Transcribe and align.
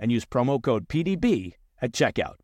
and 0.00 0.10
use 0.10 0.24
promo 0.24 0.60
code 0.60 0.88
PDB 0.88 1.54
at 1.80 1.92
checkout. 1.92 2.34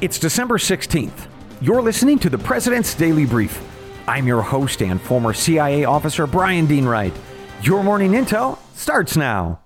It's 0.00 0.18
December 0.18 0.58
16th. 0.58 1.28
You're 1.62 1.80
listening 1.80 2.18
to 2.18 2.28
the 2.28 2.36
President's 2.36 2.94
Daily 2.94 3.24
Brief. 3.24 3.62
I'm 4.06 4.26
your 4.26 4.42
host 4.42 4.82
and 4.82 5.00
former 5.00 5.32
CIA 5.32 5.84
officer, 5.84 6.26
Brian 6.26 6.66
Dean 6.66 6.84
Wright. 6.84 7.14
Your 7.62 7.82
morning 7.82 8.12
intel 8.12 8.58
starts 8.74 9.16
now. 9.16 9.60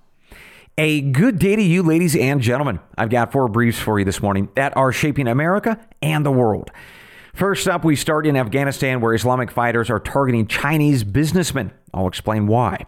A 0.77 1.01
good 1.01 1.41
day 1.41 1.57
to 1.57 1.63
you, 1.63 1.83
ladies 1.83 2.15
and 2.15 2.41
gentlemen. 2.41 2.79
I've 2.97 3.11
got 3.11 3.33
four 3.33 3.49
briefs 3.49 3.81
for 3.81 3.99
you 3.99 4.05
this 4.05 4.23
morning 4.23 4.49
that 4.55 4.77
are 4.77 4.93
shaping 4.93 5.27
America 5.27 5.81
and 6.01 6.25
the 6.25 6.31
world. 6.31 6.71
First 7.35 7.67
up, 7.67 7.85
we 7.85 7.97
start 7.97 8.27
in 8.27 8.37
Afghanistan, 8.37 9.01
where 9.01 9.15
Islamic 9.15 9.51
fighters 9.51 9.91
are 9.91 9.99
targeting 9.99 10.47
Chinese 10.47 11.03
businessmen. 11.03 11.73
I'll 11.99 12.07
explain 12.07 12.47
why. 12.47 12.87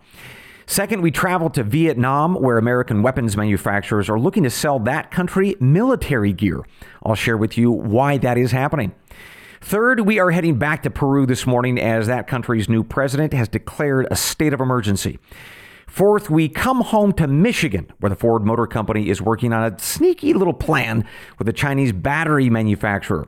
Second, 0.67 1.03
we 1.03 1.11
travel 1.11 1.51
to 1.51 1.65
Vietnam, 1.65 2.35
where 2.35 2.57
American 2.57 3.03
weapons 3.03 3.37
manufacturers 3.37 4.09
are 4.09 4.21
looking 4.21 4.45
to 4.45 4.51
sell 4.51 4.79
that 4.79 5.11
country 5.11 5.57
military 5.59 6.33
gear. 6.33 6.63
I'll 7.03 7.17
share 7.17 7.37
with 7.37 7.59
you 7.59 7.73
why 7.73 8.19
that 8.19 8.39
is 8.39 8.53
happening. 8.53 8.95
Third, 9.61 10.01
we 10.07 10.21
are 10.21 10.31
heading 10.31 10.59
back 10.59 10.85
to 10.85 10.91
Peru 10.91 11.27
this 11.27 11.45
morning 11.45 11.77
as 11.77 12.07
that 12.07 12.29
country's 12.29 12.69
new 12.69 12.85
president 12.85 13.33
has 13.33 13.49
declared 13.49 14.07
a 14.13 14.17
state 14.17 14.53
of 14.53 14.61
emergency. 14.61 15.19
Fourth, 15.89 16.31
we 16.31 16.49
come 16.49 16.83
home 16.83 17.13
to 17.15 17.27
Michigan, 17.27 17.91
where 17.99 18.11
the 18.11 18.15
Ford 18.15 18.47
Motor 18.47 18.69
Company 18.69 19.09
is 19.09 19.21
working 19.21 19.53
on 19.53 19.73
a 19.73 19.77
sneaky 19.81 20.35
little 20.35 20.55
plan 20.55 21.05
with 21.37 21.49
a 21.49 21.53
Chinese 21.53 21.91
battery 21.91 22.49
manufacturer. 22.49 23.27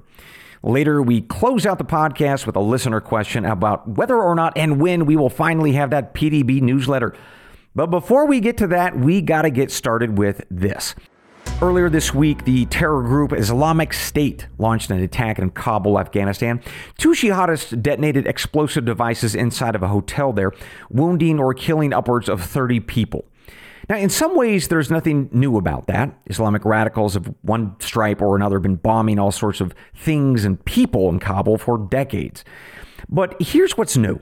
Later, 0.64 1.02
we 1.02 1.22
close 1.22 1.66
out 1.66 1.78
the 1.78 1.84
podcast 1.84 2.46
with 2.46 2.54
a 2.54 2.60
listener 2.60 3.00
question 3.00 3.44
about 3.44 3.88
whether 3.88 4.16
or 4.16 4.36
not 4.36 4.52
and 4.56 4.80
when 4.80 5.06
we 5.06 5.16
will 5.16 5.28
finally 5.28 5.72
have 5.72 5.90
that 5.90 6.14
PDB 6.14 6.62
newsletter. 6.62 7.16
But 7.74 7.86
before 7.86 8.26
we 8.26 8.38
get 8.38 8.58
to 8.58 8.68
that, 8.68 8.96
we 8.96 9.22
got 9.22 9.42
to 9.42 9.50
get 9.50 9.72
started 9.72 10.16
with 10.16 10.44
this. 10.50 10.94
Earlier 11.60 11.88
this 11.88 12.14
week, 12.14 12.44
the 12.44 12.66
terror 12.66 13.02
group 13.02 13.32
Islamic 13.32 13.92
State 13.92 14.46
launched 14.58 14.90
an 14.90 15.00
attack 15.00 15.40
in 15.40 15.50
Kabul, 15.50 15.98
Afghanistan. 15.98 16.60
Two 16.96 17.10
jihadists 17.10 17.80
detonated 17.80 18.28
explosive 18.28 18.84
devices 18.84 19.34
inside 19.34 19.74
of 19.74 19.82
a 19.82 19.88
hotel 19.88 20.32
there, 20.32 20.52
wounding 20.90 21.40
or 21.40 21.54
killing 21.54 21.92
upwards 21.92 22.28
of 22.28 22.40
30 22.40 22.80
people. 22.80 23.24
Now, 23.88 23.96
in 23.96 24.10
some 24.10 24.36
ways, 24.36 24.68
there's 24.68 24.90
nothing 24.90 25.28
new 25.32 25.56
about 25.56 25.86
that. 25.88 26.16
Islamic 26.26 26.64
radicals 26.64 27.16
of 27.16 27.34
one 27.42 27.76
stripe 27.80 28.22
or 28.22 28.36
another 28.36 28.56
have 28.56 28.62
been 28.62 28.76
bombing 28.76 29.18
all 29.18 29.32
sorts 29.32 29.60
of 29.60 29.74
things 29.94 30.44
and 30.44 30.64
people 30.64 31.08
in 31.08 31.18
Kabul 31.18 31.58
for 31.58 31.78
decades. 31.78 32.44
But 33.08 33.36
here's 33.40 33.76
what's 33.76 33.96
new 33.96 34.20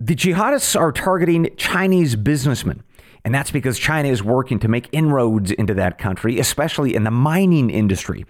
the 0.00 0.14
jihadists 0.14 0.78
are 0.78 0.92
targeting 0.92 1.48
Chinese 1.56 2.16
businessmen. 2.16 2.82
And 3.24 3.34
that's 3.34 3.50
because 3.50 3.78
China 3.78 4.08
is 4.08 4.22
working 4.22 4.58
to 4.60 4.68
make 4.68 4.88
inroads 4.92 5.50
into 5.50 5.74
that 5.74 5.98
country, 5.98 6.38
especially 6.38 6.94
in 6.94 7.02
the 7.04 7.10
mining 7.10 7.68
industry. 7.68 8.24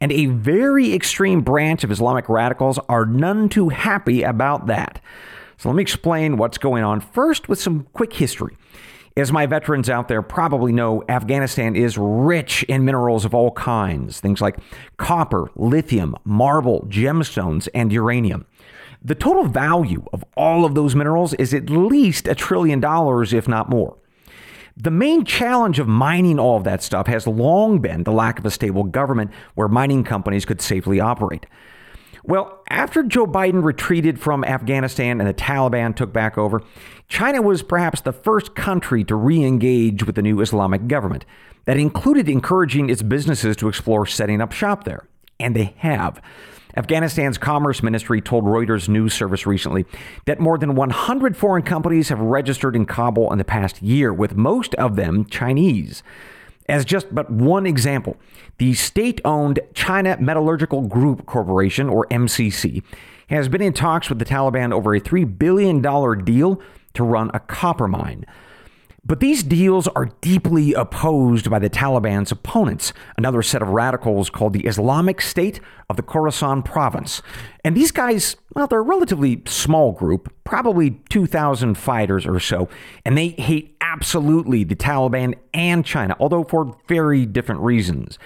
And 0.00 0.10
a 0.10 0.26
very 0.26 0.92
extreme 0.92 1.42
branch 1.42 1.84
of 1.84 1.92
Islamic 1.92 2.28
radicals 2.28 2.78
are 2.88 3.06
none 3.06 3.48
too 3.48 3.68
happy 3.68 4.22
about 4.22 4.66
that. 4.66 5.00
So 5.58 5.68
let 5.68 5.76
me 5.76 5.82
explain 5.82 6.36
what's 6.38 6.58
going 6.58 6.82
on 6.82 7.00
first 7.00 7.48
with 7.48 7.60
some 7.60 7.86
quick 7.92 8.12
history. 8.12 8.56
As 9.14 9.30
my 9.30 9.44
veterans 9.44 9.90
out 9.90 10.08
there 10.08 10.22
probably 10.22 10.72
know, 10.72 11.04
Afghanistan 11.06 11.76
is 11.76 11.98
rich 11.98 12.62
in 12.64 12.84
minerals 12.84 13.26
of 13.26 13.34
all 13.34 13.50
kinds, 13.50 14.20
things 14.20 14.40
like 14.40 14.56
copper, 14.96 15.50
lithium, 15.54 16.16
marble, 16.24 16.86
gemstones, 16.88 17.68
and 17.74 17.92
uranium. 17.92 18.46
The 19.04 19.14
total 19.14 19.44
value 19.44 20.04
of 20.14 20.24
all 20.34 20.64
of 20.64 20.74
those 20.74 20.94
minerals 20.94 21.34
is 21.34 21.52
at 21.52 21.68
least 21.68 22.26
a 22.26 22.34
trillion 22.34 22.80
dollars, 22.80 23.34
if 23.34 23.46
not 23.46 23.68
more. 23.68 23.98
The 24.76 24.90
main 24.90 25.26
challenge 25.26 25.78
of 25.78 25.86
mining 25.86 26.38
all 26.38 26.56
of 26.56 26.64
that 26.64 26.82
stuff 26.82 27.06
has 27.06 27.26
long 27.26 27.80
been 27.80 28.04
the 28.04 28.12
lack 28.12 28.38
of 28.38 28.46
a 28.46 28.50
stable 28.50 28.84
government 28.84 29.30
where 29.54 29.68
mining 29.68 30.04
companies 30.04 30.46
could 30.46 30.62
safely 30.62 31.00
operate. 31.00 31.44
Well, 32.24 32.62
after 32.68 33.02
Joe 33.02 33.26
Biden 33.26 33.64
retreated 33.64 34.20
from 34.20 34.44
Afghanistan 34.44 35.20
and 35.20 35.28
the 35.28 35.34
Taliban 35.34 35.96
took 35.96 36.12
back 36.12 36.38
over, 36.38 36.62
China 37.08 37.42
was 37.42 37.62
perhaps 37.62 38.00
the 38.00 38.12
first 38.12 38.54
country 38.54 39.02
to 39.04 39.16
re 39.16 39.42
engage 39.42 40.04
with 40.04 40.14
the 40.14 40.22
new 40.22 40.40
Islamic 40.40 40.86
government. 40.86 41.24
That 41.64 41.76
included 41.76 42.28
encouraging 42.28 42.90
its 42.90 43.02
businesses 43.02 43.56
to 43.56 43.68
explore 43.68 44.06
setting 44.06 44.40
up 44.40 44.52
shop 44.52 44.84
there. 44.84 45.08
And 45.38 45.56
they 45.56 45.74
have. 45.78 46.20
Afghanistan's 46.76 47.38
Commerce 47.38 47.82
Ministry 47.82 48.20
told 48.20 48.44
Reuters 48.44 48.88
news 48.88 49.12
service 49.12 49.46
recently 49.46 49.84
that 50.24 50.40
more 50.40 50.56
than 50.56 50.74
100 50.74 51.36
foreign 51.36 51.62
companies 51.62 52.08
have 52.08 52.20
registered 52.20 52.74
in 52.74 52.86
Kabul 52.86 53.30
in 53.30 53.38
the 53.38 53.44
past 53.44 53.82
year, 53.82 54.12
with 54.12 54.36
most 54.36 54.74
of 54.76 54.96
them 54.96 55.26
Chinese. 55.26 56.02
As 56.68 56.84
just 56.84 57.14
but 57.14 57.30
one 57.30 57.66
example, 57.66 58.16
the 58.58 58.74
state 58.74 59.20
owned 59.24 59.60
China 59.74 60.16
Metallurgical 60.20 60.82
Group 60.82 61.26
Corporation, 61.26 61.88
or 61.88 62.06
MCC, 62.06 62.82
has 63.28 63.48
been 63.48 63.62
in 63.62 63.72
talks 63.72 64.08
with 64.08 64.18
the 64.18 64.24
Taliban 64.24 64.72
over 64.72 64.94
a 64.94 65.00
$3 65.00 65.38
billion 65.38 65.80
deal 66.24 66.60
to 66.94 67.02
run 67.02 67.30
a 67.34 67.40
copper 67.40 67.88
mine. 67.88 68.24
But 69.04 69.18
these 69.18 69.42
deals 69.42 69.88
are 69.88 70.12
deeply 70.20 70.74
opposed 70.74 71.50
by 71.50 71.58
the 71.58 71.68
Taliban's 71.68 72.30
opponents, 72.30 72.92
another 73.18 73.42
set 73.42 73.60
of 73.60 73.68
radicals 73.68 74.30
called 74.30 74.52
the 74.52 74.64
Islamic 74.64 75.20
State 75.20 75.58
of 75.90 75.96
the 75.96 76.04
Khorasan 76.04 76.64
province. 76.64 77.20
And 77.64 77.76
these 77.76 77.90
guys, 77.90 78.36
well, 78.54 78.68
they're 78.68 78.78
a 78.78 78.82
relatively 78.82 79.42
small 79.44 79.90
group, 79.90 80.32
probably 80.44 81.00
2,000 81.08 81.74
fighters 81.74 82.24
or 82.26 82.38
so, 82.38 82.68
and 83.04 83.18
they 83.18 83.30
hate 83.30 83.76
absolutely 83.80 84.62
the 84.62 84.76
Taliban 84.76 85.34
and 85.52 85.84
China, 85.84 86.16
although 86.20 86.44
for 86.44 86.76
very 86.86 87.26
different 87.26 87.60
reasons. 87.60 88.20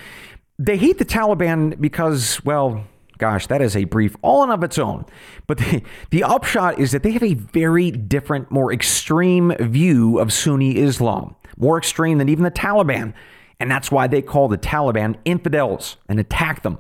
They 0.59 0.77
hate 0.77 0.99
the 0.99 1.07
Taliban 1.07 1.81
because, 1.81 2.45
well, 2.45 2.85
Gosh, 3.19 3.47
that 3.47 3.63
is 3.63 3.77
a 3.77 3.85
brief 3.85 4.17
all 4.23 4.45
in 4.45 4.51
of 4.51 4.63
its 4.63 4.79
own. 4.79 5.07
But 5.47 5.59
the, 5.59 5.83
the 6.11 6.23
upshot 6.23 6.79
is 6.79 6.93
that 6.93 7.03
they 7.03 7.13
have 7.13 7.23
a 7.23 7.35
very 7.35 7.91
different, 7.91 8.51
more 8.51 8.73
extreme 8.73 9.55
view 9.59 10.19
of 10.19 10.33
Sunni 10.33 10.79
Islam, 10.79 11.35
more 11.57 11.79
extreme 11.79 12.19
than 12.19 12.29
even 12.29 12.45
the 12.45 12.51
Taliban. 12.51 13.15
And 13.59 13.71
that's 13.71 13.91
why 13.91 14.07
they 14.07 14.21
call 14.23 14.49
the 14.49 14.59
Taliban 14.59 15.17
infidels 15.25 15.97
and 16.09 16.21
attack 16.21 16.63
them. 16.63 16.79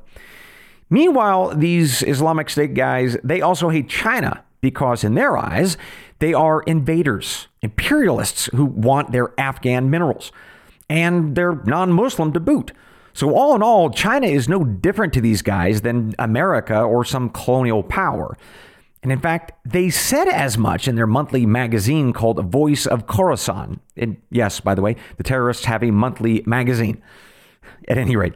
Meanwhile, 0.90 1.56
these 1.56 2.02
Islamic 2.02 2.50
State 2.50 2.74
guys, 2.74 3.16
they 3.24 3.40
also 3.40 3.70
hate 3.70 3.88
China 3.88 4.44
because, 4.60 5.02
in 5.02 5.14
their 5.14 5.36
eyes, 5.36 5.76
they 6.18 6.32
are 6.32 6.62
invaders, 6.62 7.48
imperialists 7.62 8.46
who 8.54 8.64
want 8.64 9.12
their 9.12 9.32
Afghan 9.38 9.90
minerals. 9.90 10.32
And 10.88 11.34
they're 11.34 11.56
non 11.64 11.92
Muslim 11.92 12.32
to 12.34 12.40
boot. 12.40 12.72
So, 13.16 13.34
all 13.34 13.54
in 13.54 13.62
all, 13.62 13.88
China 13.88 14.26
is 14.26 14.46
no 14.46 14.62
different 14.62 15.14
to 15.14 15.22
these 15.22 15.40
guys 15.40 15.80
than 15.80 16.14
America 16.18 16.78
or 16.82 17.02
some 17.02 17.30
colonial 17.30 17.82
power. 17.82 18.36
And 19.02 19.10
in 19.10 19.18
fact, 19.20 19.52
they 19.64 19.88
said 19.88 20.28
as 20.28 20.58
much 20.58 20.86
in 20.86 20.96
their 20.96 21.06
monthly 21.06 21.46
magazine 21.46 22.12
called 22.12 22.44
Voice 22.44 22.84
of 22.84 23.06
Khorasan. 23.06 23.78
And 23.96 24.18
yes, 24.30 24.60
by 24.60 24.74
the 24.74 24.82
way, 24.82 24.96
the 25.16 25.22
terrorists 25.22 25.64
have 25.64 25.82
a 25.82 25.90
monthly 25.90 26.42
magazine. 26.44 27.02
At 27.88 27.96
any 27.96 28.16
rate, 28.16 28.34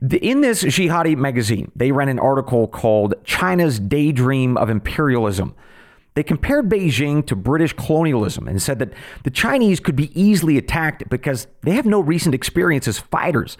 in 0.00 0.42
this 0.42 0.62
jihadi 0.62 1.16
magazine, 1.16 1.72
they 1.74 1.90
ran 1.90 2.08
an 2.08 2.18
article 2.18 2.68
called 2.68 3.14
China's 3.24 3.80
Daydream 3.80 4.56
of 4.56 4.70
Imperialism. 4.70 5.54
They 6.14 6.20
they 6.20 6.24
compared 6.24 6.68
Beijing 6.68 7.26
to 7.26 7.34
British 7.34 7.72
colonialism 7.72 8.46
and 8.46 8.60
said 8.60 8.78
that 8.78 8.92
the 9.24 9.30
Chinese 9.30 9.80
could 9.80 9.96
be 9.96 10.10
easily 10.20 10.58
attacked 10.58 11.08
because 11.08 11.46
they 11.62 11.72
have 11.72 11.86
no 11.86 12.00
recent 12.00 12.34
experience 12.34 12.86
as 12.86 12.98
fighters. 12.98 13.56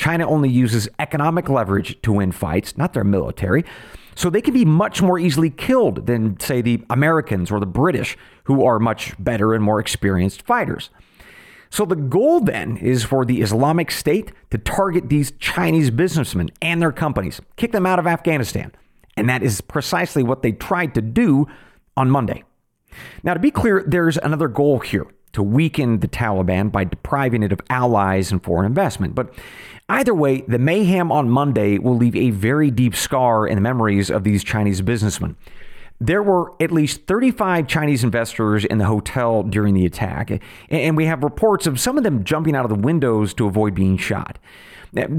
China 0.00 0.26
only 0.26 0.48
uses 0.48 0.88
economic 0.98 1.50
leverage 1.50 2.00
to 2.00 2.10
win 2.10 2.32
fights, 2.32 2.78
not 2.78 2.94
their 2.94 3.04
military. 3.04 3.66
So 4.14 4.30
they 4.30 4.40
can 4.40 4.54
be 4.54 4.64
much 4.64 5.02
more 5.02 5.18
easily 5.18 5.50
killed 5.50 6.06
than, 6.06 6.40
say, 6.40 6.62
the 6.62 6.82
Americans 6.88 7.50
or 7.50 7.60
the 7.60 7.66
British, 7.66 8.16
who 8.44 8.64
are 8.64 8.78
much 8.78 9.12
better 9.22 9.52
and 9.52 9.62
more 9.62 9.78
experienced 9.78 10.40
fighters. 10.40 10.88
So 11.68 11.84
the 11.84 11.96
goal 11.96 12.40
then 12.40 12.78
is 12.78 13.04
for 13.04 13.26
the 13.26 13.42
Islamic 13.42 13.90
State 13.90 14.32
to 14.50 14.56
target 14.56 15.10
these 15.10 15.32
Chinese 15.32 15.90
businessmen 15.90 16.48
and 16.62 16.80
their 16.80 16.92
companies, 16.92 17.38
kick 17.56 17.72
them 17.72 17.84
out 17.84 17.98
of 17.98 18.06
Afghanistan. 18.06 18.72
And 19.18 19.28
that 19.28 19.42
is 19.42 19.60
precisely 19.60 20.22
what 20.22 20.40
they 20.40 20.52
tried 20.52 20.94
to 20.94 21.02
do 21.02 21.46
on 21.94 22.10
Monday. 22.10 22.42
Now, 23.22 23.34
to 23.34 23.40
be 23.40 23.50
clear, 23.50 23.84
there's 23.86 24.16
another 24.16 24.48
goal 24.48 24.78
here 24.78 25.06
to 25.32 25.42
weaken 25.42 26.00
the 26.00 26.08
Taliban 26.08 26.72
by 26.72 26.84
depriving 26.84 27.42
it 27.42 27.52
of 27.52 27.60
allies 27.70 28.32
and 28.32 28.42
foreign 28.42 28.66
investment. 28.66 29.14
But 29.14 29.32
either 29.90 30.14
way, 30.14 30.42
the 30.42 30.58
mayhem 30.58 31.12
on 31.12 31.28
Monday 31.28 31.78
will 31.78 31.96
leave 31.96 32.16
a 32.16 32.30
very 32.30 32.70
deep 32.70 32.94
scar 32.94 33.46
in 33.46 33.56
the 33.56 33.60
memories 33.60 34.10
of 34.10 34.24
these 34.24 34.42
Chinese 34.42 34.80
businessmen. 34.80 35.36
There 36.00 36.22
were 36.22 36.54
at 36.62 36.70
least 36.70 37.06
35 37.06 37.66
Chinese 37.66 38.02
investors 38.02 38.64
in 38.64 38.78
the 38.78 38.86
hotel 38.86 39.42
during 39.42 39.74
the 39.74 39.84
attack, 39.84 40.40
and 40.70 40.96
we 40.96 41.04
have 41.04 41.22
reports 41.22 41.66
of 41.66 41.78
some 41.78 41.98
of 41.98 42.04
them 42.04 42.24
jumping 42.24 42.56
out 42.56 42.64
of 42.64 42.70
the 42.70 42.86
windows 42.86 43.34
to 43.34 43.46
avoid 43.46 43.74
being 43.74 43.98
shot. 43.98 44.38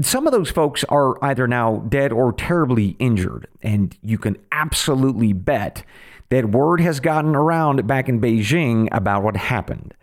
Some 0.00 0.26
of 0.26 0.32
those 0.32 0.50
folks 0.50 0.82
are 0.88 1.22
either 1.24 1.46
now 1.46 1.84
dead 1.88 2.12
or 2.12 2.32
terribly 2.32 2.96
injured, 2.98 3.46
and 3.62 3.96
you 4.02 4.18
can 4.18 4.36
absolutely 4.50 5.32
bet 5.32 5.84
that 6.30 6.50
word 6.50 6.80
has 6.80 6.98
gotten 6.98 7.36
around 7.36 7.86
back 7.86 8.08
in 8.08 8.20
Beijing 8.20 8.88
about 8.90 9.22
what 9.22 9.36
happened. 9.36 9.94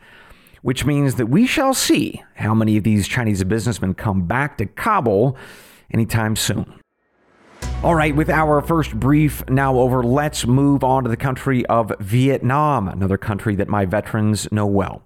Which 0.61 0.85
means 0.85 1.15
that 1.15 1.27
we 1.27 1.47
shall 1.47 1.73
see 1.73 2.23
how 2.35 2.53
many 2.53 2.77
of 2.77 2.83
these 2.83 3.07
Chinese 3.07 3.43
businessmen 3.43 3.93
come 3.93 4.25
back 4.25 4.57
to 4.57 4.65
Kabul 4.65 5.37
anytime 5.91 6.35
soon. 6.35 6.79
All 7.81 7.95
right, 7.95 8.13
with 8.13 8.29
our 8.29 8.61
first 8.61 8.99
brief 8.99 9.47
now 9.49 9.77
over, 9.77 10.03
let's 10.03 10.45
move 10.45 10.83
on 10.83 11.03
to 11.03 11.09
the 11.09 11.15
country 11.15 11.65
of 11.67 11.93
Vietnam, 12.01 12.89
another 12.89 13.17
country 13.17 13.55
that 13.55 13.69
my 13.69 13.85
veterans 13.85 14.51
know 14.51 14.65
well. 14.65 15.01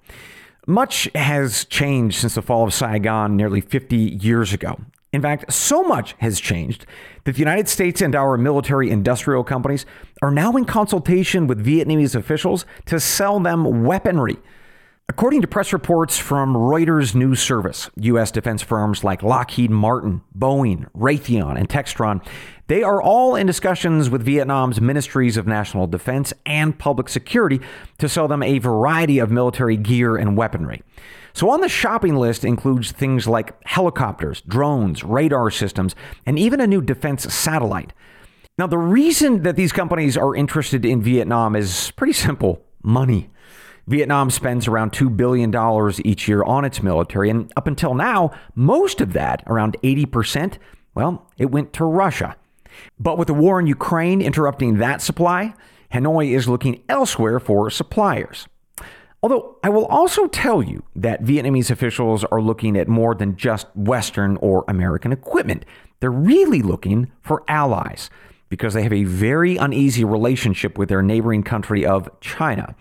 Much 0.65 1.07
has 1.13 1.65
changed 1.65 2.19
since 2.19 2.33
the 2.35 2.41
fall 2.41 2.63
of 2.63 2.73
Saigon 2.73 3.35
nearly 3.35 3.61
50 3.61 3.95
years 3.95 4.53
ago. 4.53 4.79
In 5.11 5.21
fact, 5.21 5.53
so 5.53 5.83
much 5.83 6.15
has 6.17 6.39
changed 6.39 6.87
that 7.25 7.33
the 7.33 7.39
United 7.39 7.69
States 7.69 8.01
and 8.01 8.15
our 8.15 8.37
military 8.37 8.89
industrial 8.89 9.43
companies 9.43 9.85
are 10.23 10.31
now 10.31 10.53
in 10.53 10.65
consultation 10.65 11.45
with 11.45 11.63
Vietnamese 11.63 12.15
officials 12.15 12.65
to 12.87 12.99
sell 12.99 13.39
them 13.39 13.83
weaponry 13.83 14.37
According 15.09 15.41
to 15.41 15.47
press 15.47 15.73
reports 15.73 16.17
from 16.17 16.55
Reuters 16.55 17.13
News 17.13 17.41
Service, 17.41 17.89
U.S. 17.97 18.31
defense 18.31 18.61
firms 18.61 19.03
like 19.03 19.21
Lockheed 19.21 19.69
Martin, 19.69 20.21
Boeing, 20.33 20.89
Raytheon, 20.93 21.57
and 21.57 21.67
Textron, 21.67 22.25
they 22.67 22.83
are 22.83 23.01
all 23.01 23.35
in 23.35 23.45
discussions 23.45 24.09
with 24.09 24.23
Vietnam's 24.23 24.79
ministries 24.79 25.35
of 25.35 25.45
national 25.45 25.87
defense 25.87 26.31
and 26.45 26.79
public 26.79 27.09
security 27.09 27.59
to 27.97 28.07
sell 28.07 28.29
them 28.29 28.41
a 28.41 28.59
variety 28.59 29.19
of 29.19 29.29
military 29.29 29.75
gear 29.75 30.15
and 30.15 30.37
weaponry. 30.37 30.81
So 31.33 31.49
on 31.49 31.59
the 31.59 31.67
shopping 31.67 32.15
list 32.15 32.45
includes 32.45 32.93
things 32.93 33.27
like 33.27 33.61
helicopters, 33.67 34.39
drones, 34.47 35.03
radar 35.03 35.51
systems, 35.51 35.95
and 36.25 36.39
even 36.39 36.61
a 36.61 36.67
new 36.67 36.81
defense 36.81 37.23
satellite. 37.33 37.91
Now, 38.57 38.67
the 38.67 38.77
reason 38.77 39.43
that 39.43 39.57
these 39.57 39.73
companies 39.73 40.15
are 40.15 40.33
interested 40.33 40.85
in 40.85 41.01
Vietnam 41.01 41.57
is 41.57 41.91
pretty 41.97 42.13
simple 42.13 42.61
money. 42.81 43.29
Vietnam 43.87 44.29
spends 44.29 44.67
around 44.67 44.91
$2 44.91 45.15
billion 45.15 45.53
each 46.05 46.27
year 46.27 46.43
on 46.43 46.63
its 46.65 46.81
military, 46.81 47.29
and 47.29 47.51
up 47.57 47.67
until 47.67 47.93
now, 47.93 48.31
most 48.55 49.01
of 49.01 49.13
that, 49.13 49.43
around 49.47 49.75
80%, 49.83 50.57
well, 50.95 51.29
it 51.37 51.51
went 51.51 51.73
to 51.73 51.85
Russia. 51.85 52.35
But 52.99 53.17
with 53.17 53.27
the 53.27 53.33
war 53.33 53.59
in 53.59 53.67
Ukraine 53.67 54.21
interrupting 54.21 54.77
that 54.77 55.01
supply, 55.01 55.53
Hanoi 55.93 56.35
is 56.35 56.47
looking 56.47 56.81
elsewhere 56.89 57.39
for 57.39 57.69
suppliers. 57.69 58.47
Although 59.21 59.57
I 59.63 59.69
will 59.69 59.85
also 59.85 60.27
tell 60.27 60.61
you 60.61 60.83
that 60.95 61.23
Vietnamese 61.23 61.71
officials 61.71 62.25
are 62.25 62.41
looking 62.41 62.75
at 62.75 62.89
more 62.89 63.15
than 63.15 63.37
just 63.37 63.67
Western 63.75 64.37
or 64.37 64.65
American 64.67 65.13
equipment. 65.13 65.65
They're 65.99 66.11
really 66.11 66.61
looking 66.61 67.09
for 67.21 67.43
allies 67.47 68.09
because 68.49 68.73
they 68.73 68.83
have 68.83 68.91
a 68.91 69.05
very 69.05 69.55
uneasy 69.55 70.03
relationship 70.03 70.77
with 70.77 70.89
their 70.89 71.01
neighboring 71.01 71.43
country 71.43 71.85
of 71.85 72.09
China. 72.19 72.75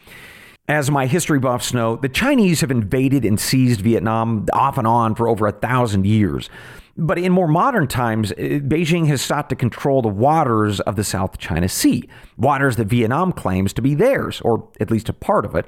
As 0.69 0.91
my 0.91 1.07
history 1.07 1.41
buffs 1.41 1.75
know, 1.75 1.97
the 1.97 2.09
Chinese 2.09 2.61
have 2.61 2.71
invaded 2.71 3.25
and 3.25 3.39
seized 3.39 3.81
Vietnam 3.81 4.47
off 4.53 4.79
and 4.79 4.87
on 4.87 5.15
for 5.15 5.29
over 5.29 5.47
a 5.47 5.53
thousand 5.53 6.07
years. 6.07 6.49
But 6.97 7.19
in 7.19 7.33
more 7.33 7.49
modern 7.49 7.89
times, 7.89 8.33
eh, 8.37 8.59
Beijing 8.61 9.07
has 9.09 9.21
sought 9.23 9.49
to 9.51 9.57
control 9.57 10.03
the 10.03 10.09
waters 10.09 10.79
of 10.81 10.95
the 10.95 11.05
South 11.05 11.39
China 11.39 11.69
Sea, 11.69 12.09
waters 12.37 12.77
that 12.77 12.87
Vietnam 12.87 13.33
claims 13.33 13.73
to 13.73 13.83
be 13.83 13.95
theirs, 13.95 14.41
or 14.43 14.69
at 14.79 14.91
least 14.91 15.09
a 15.09 15.13
part 15.13 15.45
of 15.45 15.55
it. 15.57 15.67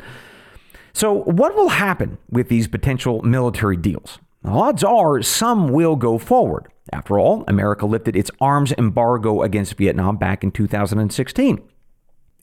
So, 0.93 1.13
what 1.13 1.57
will 1.57 1.71
happen 1.71 2.19
with 2.31 2.49
these 2.49 2.69
potential 2.69 3.21
military 3.23 3.77
deals? 3.77 4.21
Odds 4.45 4.85
are 4.85 5.23
some 5.23 5.69
will 5.69 5.97
go 5.97 6.19
forward. 6.19 6.69
After 6.93 7.19
all, 7.19 7.45
America 7.49 7.87
lifted 7.87 8.15
its 8.15 8.31
arms 8.41 8.73
embargo 8.73 9.43
against 9.43 9.75
Vietnam 9.75 10.19
back 10.19 10.45
in 10.45 10.53
2016. 10.53 11.63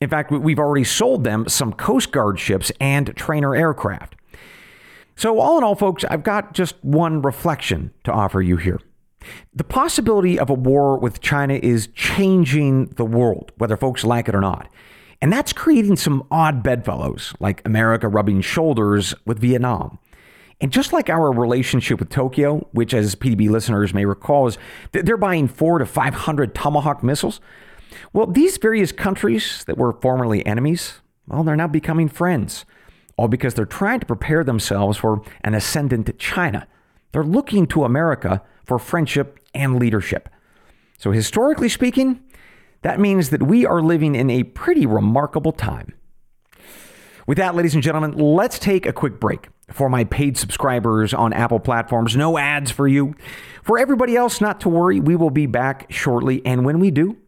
In 0.02 0.08
fact, 0.08 0.32
we've 0.32 0.58
already 0.58 0.82
sold 0.82 1.22
them 1.22 1.48
some 1.48 1.72
Coast 1.72 2.10
Guard 2.10 2.40
ships 2.40 2.72
and 2.80 3.14
trainer 3.14 3.54
aircraft. 3.54 4.16
So, 5.14 5.38
all 5.38 5.58
in 5.58 5.62
all, 5.62 5.76
folks, 5.76 6.04
I've 6.10 6.24
got 6.24 6.54
just 6.54 6.74
one 6.82 7.22
reflection 7.22 7.92
to 8.02 8.12
offer 8.12 8.42
you 8.42 8.56
here. 8.56 8.80
The 9.54 9.62
possibility 9.62 10.40
of 10.40 10.50
a 10.50 10.54
war 10.54 10.98
with 10.98 11.20
China 11.20 11.54
is 11.54 11.86
changing 11.94 12.86
the 12.96 13.04
world, 13.04 13.52
whether 13.58 13.76
folks 13.76 14.02
like 14.02 14.28
it 14.28 14.34
or 14.34 14.40
not. 14.40 14.68
And 15.20 15.32
that's 15.32 15.52
creating 15.52 15.94
some 15.94 16.26
odd 16.32 16.64
bedfellows, 16.64 17.32
like 17.38 17.62
America 17.64 18.08
rubbing 18.08 18.40
shoulders 18.40 19.14
with 19.24 19.38
Vietnam. 19.38 20.00
And 20.60 20.72
just 20.72 20.92
like 20.92 21.10
our 21.10 21.30
relationship 21.30 22.00
with 22.00 22.08
Tokyo, 22.08 22.66
which, 22.72 22.92
as 22.92 23.14
PDB 23.14 23.48
listeners 23.48 23.94
may 23.94 24.04
recall, 24.04 24.48
is 24.48 24.58
they're 24.90 25.16
buying 25.16 25.46
four 25.46 25.78
to 25.78 25.86
500 25.86 26.56
Tomahawk 26.56 27.04
missiles, 27.04 27.40
well, 28.12 28.26
these 28.26 28.56
various 28.58 28.92
countries 28.92 29.64
that 29.66 29.78
were 29.78 29.92
formerly 29.92 30.44
enemies, 30.46 31.00
well, 31.26 31.44
they're 31.44 31.56
now 31.56 31.68
becoming 31.68 32.08
friends, 32.08 32.64
all 33.16 33.28
because 33.28 33.54
they're 33.54 33.64
trying 33.64 34.00
to 34.00 34.06
prepare 34.06 34.44
themselves 34.44 34.98
for 34.98 35.22
an 35.42 35.54
ascendant 35.54 36.18
China. 36.18 36.66
They're 37.12 37.24
looking 37.24 37.66
to 37.68 37.84
America 37.84 38.42
for 38.64 38.78
friendship 38.78 39.38
and 39.54 39.78
leadership. 39.78 40.28
So, 40.98 41.10
historically 41.10 41.68
speaking, 41.68 42.20
that 42.82 43.00
means 43.00 43.30
that 43.30 43.42
we 43.42 43.66
are 43.66 43.82
living 43.82 44.14
in 44.14 44.30
a 44.30 44.44
pretty 44.44 44.86
remarkable 44.86 45.52
time. 45.52 45.94
With 47.26 47.38
that, 47.38 47.54
ladies 47.54 47.74
and 47.74 47.82
gentlemen, 47.82 48.12
let's 48.12 48.58
take 48.58 48.86
a 48.86 48.92
quick 48.92 49.20
break. 49.20 49.48
For 49.70 49.88
my 49.88 50.04
paid 50.04 50.36
subscribers 50.36 51.14
on 51.14 51.32
Apple 51.32 51.60
platforms, 51.60 52.16
no 52.16 52.36
ads 52.36 52.70
for 52.70 52.88
you. 52.88 53.14
For 53.62 53.78
everybody 53.78 54.16
else, 54.16 54.40
not 54.40 54.60
to 54.62 54.68
worry, 54.68 55.00
we 55.00 55.16
will 55.16 55.30
be 55.30 55.46
back 55.46 55.86
shortly. 55.90 56.44
And 56.44 56.64
when 56.64 56.80
we 56.80 56.90
do, 56.90 57.16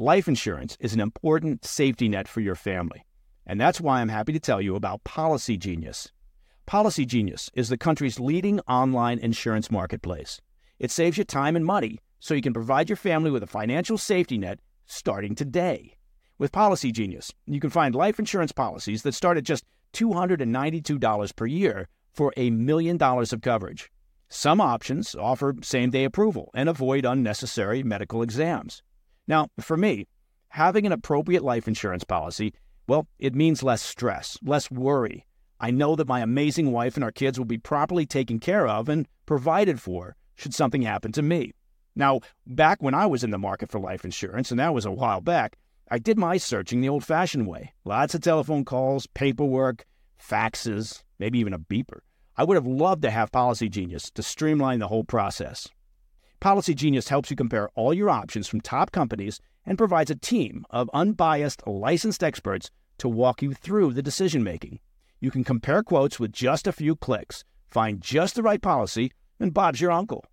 Life 0.00 0.28
insurance 0.28 0.78
is 0.80 0.94
an 0.94 1.00
important 1.00 1.62
safety 1.62 2.08
net 2.08 2.26
for 2.26 2.40
your 2.40 2.54
family. 2.54 3.04
And 3.44 3.60
that's 3.60 3.82
why 3.82 4.00
I'm 4.00 4.08
happy 4.08 4.32
to 4.32 4.40
tell 4.40 4.58
you 4.58 4.74
about 4.74 5.04
Policy 5.04 5.58
Genius. 5.58 6.10
Policy 6.64 7.04
Genius 7.04 7.50
is 7.52 7.68
the 7.68 7.76
country's 7.76 8.18
leading 8.18 8.60
online 8.60 9.18
insurance 9.18 9.70
marketplace. 9.70 10.40
It 10.78 10.90
saves 10.90 11.18
you 11.18 11.24
time 11.24 11.54
and 11.54 11.66
money 11.66 11.98
so 12.18 12.32
you 12.32 12.40
can 12.40 12.54
provide 12.54 12.88
your 12.88 12.96
family 12.96 13.30
with 13.30 13.42
a 13.42 13.46
financial 13.46 13.98
safety 13.98 14.38
net 14.38 14.60
starting 14.86 15.34
today. 15.34 15.98
With 16.38 16.50
Policy 16.50 16.92
Genius, 16.92 17.34
you 17.44 17.60
can 17.60 17.68
find 17.68 17.94
life 17.94 18.18
insurance 18.18 18.52
policies 18.52 19.02
that 19.02 19.12
start 19.12 19.36
at 19.36 19.44
just 19.44 19.66
$292 19.92 21.36
per 21.36 21.44
year 21.46 21.88
for 22.10 22.32
a 22.38 22.48
million 22.48 22.96
dollars 22.96 23.34
of 23.34 23.42
coverage. 23.42 23.90
Some 24.30 24.62
options 24.62 25.14
offer 25.14 25.56
same 25.60 25.90
day 25.90 26.04
approval 26.04 26.50
and 26.54 26.70
avoid 26.70 27.04
unnecessary 27.04 27.82
medical 27.82 28.22
exams. 28.22 28.82
Now, 29.30 29.46
for 29.60 29.76
me, 29.76 30.08
having 30.48 30.86
an 30.86 30.92
appropriate 30.92 31.44
life 31.44 31.68
insurance 31.68 32.02
policy 32.02 32.52
Well, 32.88 33.06
it 33.20 33.32
means 33.32 33.62
less 33.62 33.80
stress, 33.80 34.36
less 34.42 34.68
worry. 34.72 35.24
I 35.60 35.70
know 35.70 35.94
that 35.94 36.08
my 36.08 36.18
amazing 36.18 36.72
wife 36.72 36.96
and 36.96 37.04
our 37.04 37.12
kids 37.12 37.38
will 37.38 37.46
be 37.46 37.56
properly 37.56 38.04
taken 38.06 38.40
care 38.40 38.66
of 38.66 38.88
and 38.88 39.06
provided 39.26 39.80
for 39.80 40.16
should 40.34 40.52
something 40.52 40.82
happen 40.82 41.12
to 41.12 41.22
me. 41.22 41.52
Now, 41.94 42.22
back 42.44 42.82
when 42.82 42.92
I 42.92 43.06
was 43.06 43.22
in 43.22 43.30
the 43.30 43.38
market 43.38 43.70
for 43.70 43.78
life 43.78 44.04
insurance, 44.04 44.50
and 44.50 44.58
that 44.58 44.74
was 44.74 44.84
a 44.84 44.90
while 44.90 45.20
back, 45.20 45.56
I 45.88 45.98
did 45.98 46.18
my 46.18 46.36
searching 46.36 46.80
the 46.80 46.88
old 46.88 47.04
fashioned 47.04 47.46
way. 47.46 47.72
Lots 47.84 48.16
of 48.16 48.22
telephone 48.22 48.64
calls, 48.64 49.06
paperwork, 49.06 49.86
faxes, 50.20 51.04
maybe 51.20 51.38
even 51.38 51.52
a 51.52 51.60
beeper. 51.60 52.00
I 52.36 52.42
would 52.42 52.56
have 52.56 52.66
loved 52.66 53.02
to 53.02 53.10
have 53.12 53.30
Policy 53.30 53.68
Genius 53.68 54.10
to 54.10 54.24
streamline 54.24 54.80
the 54.80 54.88
whole 54.88 55.04
process. 55.04 55.68
Policy 56.40 56.74
Genius 56.74 57.10
helps 57.10 57.28
you 57.28 57.36
compare 57.36 57.68
all 57.74 57.92
your 57.92 58.08
options 58.08 58.48
from 58.48 58.62
top 58.62 58.92
companies 58.92 59.40
and 59.66 59.76
provides 59.76 60.10
a 60.10 60.14
team 60.14 60.64
of 60.70 60.88
unbiased, 60.94 61.66
licensed 61.66 62.24
experts 62.24 62.70
to 62.96 63.10
walk 63.10 63.42
you 63.42 63.52
through 63.52 63.92
the 63.92 64.02
decision 64.02 64.42
making. 64.42 64.80
You 65.20 65.30
can 65.30 65.44
compare 65.44 65.82
quotes 65.82 66.18
with 66.18 66.32
just 66.32 66.66
a 66.66 66.72
few 66.72 66.96
clicks, 66.96 67.44
find 67.70 68.00
just 68.00 68.36
the 68.36 68.42
right 68.42 68.62
policy, 68.62 69.12
and 69.38 69.52
Bob's 69.52 69.82
your 69.82 69.90
uncle. 69.90 70.24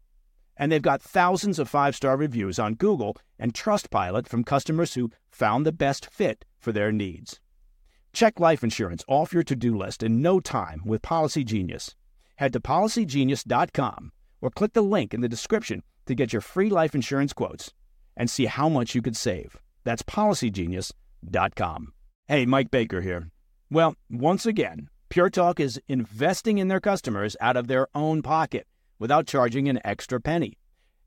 And 0.56 0.72
they've 0.72 0.82
got 0.82 1.02
thousands 1.02 1.60
of 1.60 1.68
five 1.68 1.94
star 1.94 2.16
reviews 2.16 2.58
on 2.58 2.76
Google 2.76 3.18
and 3.38 3.54
Trustpilot 3.54 4.30
from 4.30 4.46
customers 4.46 4.94
who 4.94 5.12
found 5.30 5.66
the 5.66 5.74
best 5.74 6.06
fit 6.06 6.46
for 6.58 6.72
their 6.72 6.94
needs. 6.94 7.42
Check 8.14 8.40
life 8.40 8.64
insurance 8.64 9.04
off 9.10 9.34
your 9.34 9.44
to 9.44 9.58
do 9.58 9.78
list 9.78 10.02
in 10.04 10.22
no 10.22 10.40
time 10.40 10.84
with 10.86 11.02
Policy 11.02 11.44
Genius. 11.44 11.96
Head 12.38 12.54
to 12.54 12.62
policygenius.com 12.62 14.14
or 14.40 14.50
click 14.50 14.72
the 14.72 14.82
link 14.82 15.14
in 15.14 15.20
the 15.20 15.28
description 15.28 15.84
to 16.08 16.16
get 16.16 16.34
your 16.34 16.42
free 16.42 16.70
life 16.70 16.96
insurance 16.96 17.34
quotes 17.34 17.72
and 18.16 18.30
see 18.30 18.46
how 18.46 18.68
much 18.68 18.96
you 18.96 19.02
could 19.02 19.16
save. 19.16 19.58
That's 19.84 20.04
policygenius.com. 20.04 21.94
Hey, 22.28 22.46
Mike 22.46 22.72
Baker 22.72 23.02
here. 23.02 23.30
Well, 23.70 23.96
once 24.10 24.46
again, 24.46 24.90
Pure 25.10 25.30
Talk 25.30 25.60
is 25.60 25.80
investing 25.88 26.58
in 26.58 26.68
their 26.68 26.82
customers 26.82 27.38
out 27.40 27.56
of 27.56 27.68
their 27.68 27.88
own 27.96 28.22
pocket 28.22 28.68
without 29.00 29.28
charging 29.28 29.70
an 29.70 29.80
extra 29.86 30.20
penny. 30.20 30.58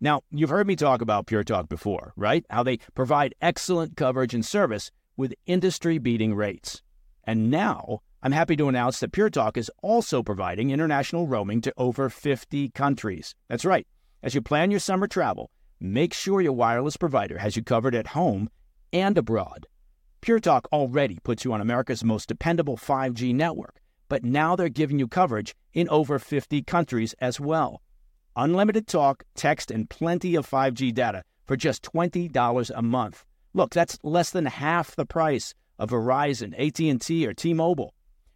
Now, 0.00 0.23
you've 0.30 0.49
heard 0.49 0.66
me 0.66 0.76
talk 0.76 1.02
about 1.02 1.26
Pure 1.26 1.45
Talk 1.45 1.69
before, 1.69 2.14
right? 2.16 2.45
How 2.49 2.62
they 2.62 2.78
provide 2.95 3.35
excellent 3.42 3.97
coverage 3.97 4.33
and 4.33 4.45
service 4.45 4.90
with 5.16 5.35
industry 5.45 5.99
beating 5.99 6.35
rates. 6.35 6.83
And 7.25 7.50
now, 7.50 8.00
I'm 8.23 8.33
happy 8.33 8.57
to 8.57 8.69
announce 8.69 9.00
that 9.00 9.12
Pure 9.12 9.30
Talk 9.30 9.59
is 9.59 9.71
also 9.83 10.23
providing 10.23 10.71
international 10.71 11.26
roaming 11.26 11.61
to 11.62 11.75
over 11.76 12.09
50 12.09 12.71
countries. 12.71 13.35
That's 13.49 13.66
right. 13.66 13.87
As 14.23 14.35
you 14.35 14.43
plan 14.43 14.71
your 14.71 14.81
summer 14.81 15.07
travel, 15.07 15.50
make 15.81 16.12
sure 16.12 16.43
your 16.43 16.53
wireless 16.53 16.99
provider 16.99 17.39
has 17.39 17.57
you 17.57 17.62
covered 17.62 17.95
at 17.95 18.09
home 18.09 18.50
and 18.93 19.17
abroad. 19.17 19.67
Pure 20.21 20.41
Talk 20.41 20.69
already 20.73 21.19
puts 21.23 21.43
you 21.43 21.55
on 21.55 21.62
America's 21.62 22.05
most 22.05 22.29
dependable 22.29 22.77
5G 22.77 23.35
network, 23.35 23.81
but 24.11 24.23
now 24.23 24.55
they're 24.55 24.69
giving 24.69 24.99
you 24.99 25.09
coverage 25.09 25.55
in 25.73 25.89
over 25.89 26.19
50 26.19 26.62
countries 26.65 27.15
as 27.19 27.41
well. 27.41 27.81
Unlimited 28.37 28.87
talk, 28.87 29.25
text, 29.35 29.71
and 29.71 29.89
plenty 29.89 30.35
of 30.35 30.49
5G 30.49 30.93
data 30.93 31.23
for 31.47 31.57
just 31.57 31.83
$20 31.83 32.71
a 32.75 32.83
month. 32.83 33.25
Look, 33.55 33.71
that's 33.71 33.99
less 34.03 34.31
than 34.31 34.45
half 34.45 34.95
the 34.95 35.07
price 35.07 35.55
of 35.79 35.91
Verizon, 35.91 36.53
AT&T, 36.59 37.27
or 37.27 37.33
T-Mobile. 37.33 37.95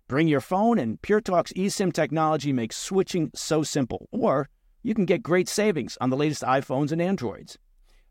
Bring 0.09 0.29
your 0.29 0.41
phone 0.41 0.79
and 0.79 1.01
Pure 1.03 1.21
Talk's 1.21 1.53
eSIM 1.53 1.93
technology 1.93 2.55
makes 2.55 2.77
switching 2.77 3.31
so 3.35 3.63
simple. 3.63 4.09
Or 4.11 4.49
you 4.85 4.95
can 4.95 5.07
get 5.07 5.23
great 5.23 5.49
savings 5.49 5.97
on 6.01 6.11
the 6.11 6.17
latest 6.17 6.43
iPhones 6.43 6.93
and 6.93 7.01
Androids. 7.01 7.59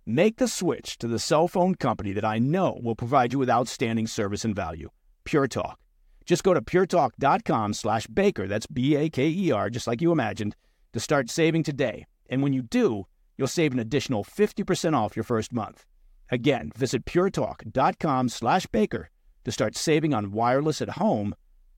Make 0.08 0.38
the 0.38 0.48
switch 0.48 0.98
to 0.98 1.08
the 1.08 1.20
cell 1.20 1.48
phone 1.48 1.76
company 1.76 2.12
that 2.14 2.26
I 2.26 2.40
know 2.40 2.80
will 2.82 2.96
provide 2.96 3.32
you 3.32 3.40
with 3.40 3.50
outstanding 3.50 4.08
service 4.08 4.44
and 4.44 4.56
value. 4.56 4.90
Pure 5.24 5.50
Talk. 5.50 5.80
Just 6.26 6.44
go 6.44 6.54
to 6.54 6.62
puretalk.com 6.62 7.74
slash 7.74 8.08
baker, 8.08 8.48
that's 8.48 8.66
B-A-K-E-R, 8.66 9.70
just 9.70 9.88
like 9.88 10.02
you 10.02 10.12
imagined, 10.12 10.56
to 10.94 11.00
start 11.00 11.30
saving 11.30 11.64
today. 11.64 12.06
And 12.30 12.42
when 12.42 12.54
you 12.54 12.64
do, 12.64 13.06
you'll 13.38 13.48
save 13.48 13.72
an 13.74 13.80
additional 13.80 14.24
50% 14.24 14.96
off 14.96 15.16
your 15.16 15.24
first 15.24 15.54
month. 15.54 15.86
Again, 16.32 16.72
visit 16.76 17.06
puretalk.com 17.06 18.30
slash 18.30 18.66
baker 18.68 19.10
to 19.46 19.52
start 19.52 19.76
saving 19.76 20.14
on 20.14 20.32
wireless 20.32 20.82
at 20.82 20.90
home 20.90 21.36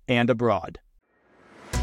and 0.07 0.29
abroad. 0.29 0.79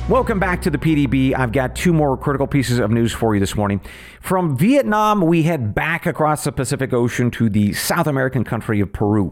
Welcome 0.09 0.40
back 0.40 0.61
to 0.62 0.71
the 0.71 0.78
PDB. 0.78 1.32
I've 1.32 1.52
got 1.52 1.76
two 1.76 1.92
more 1.92 2.16
critical 2.16 2.49
pieces 2.49 2.80
of 2.80 2.90
news 2.90 3.12
for 3.12 3.35
you 3.35 3.40
this 3.40 3.54
morning. 3.54 3.80
From 4.21 4.56
Vietnam, 4.56 5.21
we 5.21 5.44
head 5.44 5.76
back 5.76 6.06
across 6.06 6.42
the 6.42 6.50
Pacific 6.50 6.92
Ocean 6.92 7.30
to 7.30 7.49
the 7.49 7.73
South 7.73 8.09
American 8.09 8.42
country 8.42 8.80
of 8.80 8.92
Peru. 8.92 9.30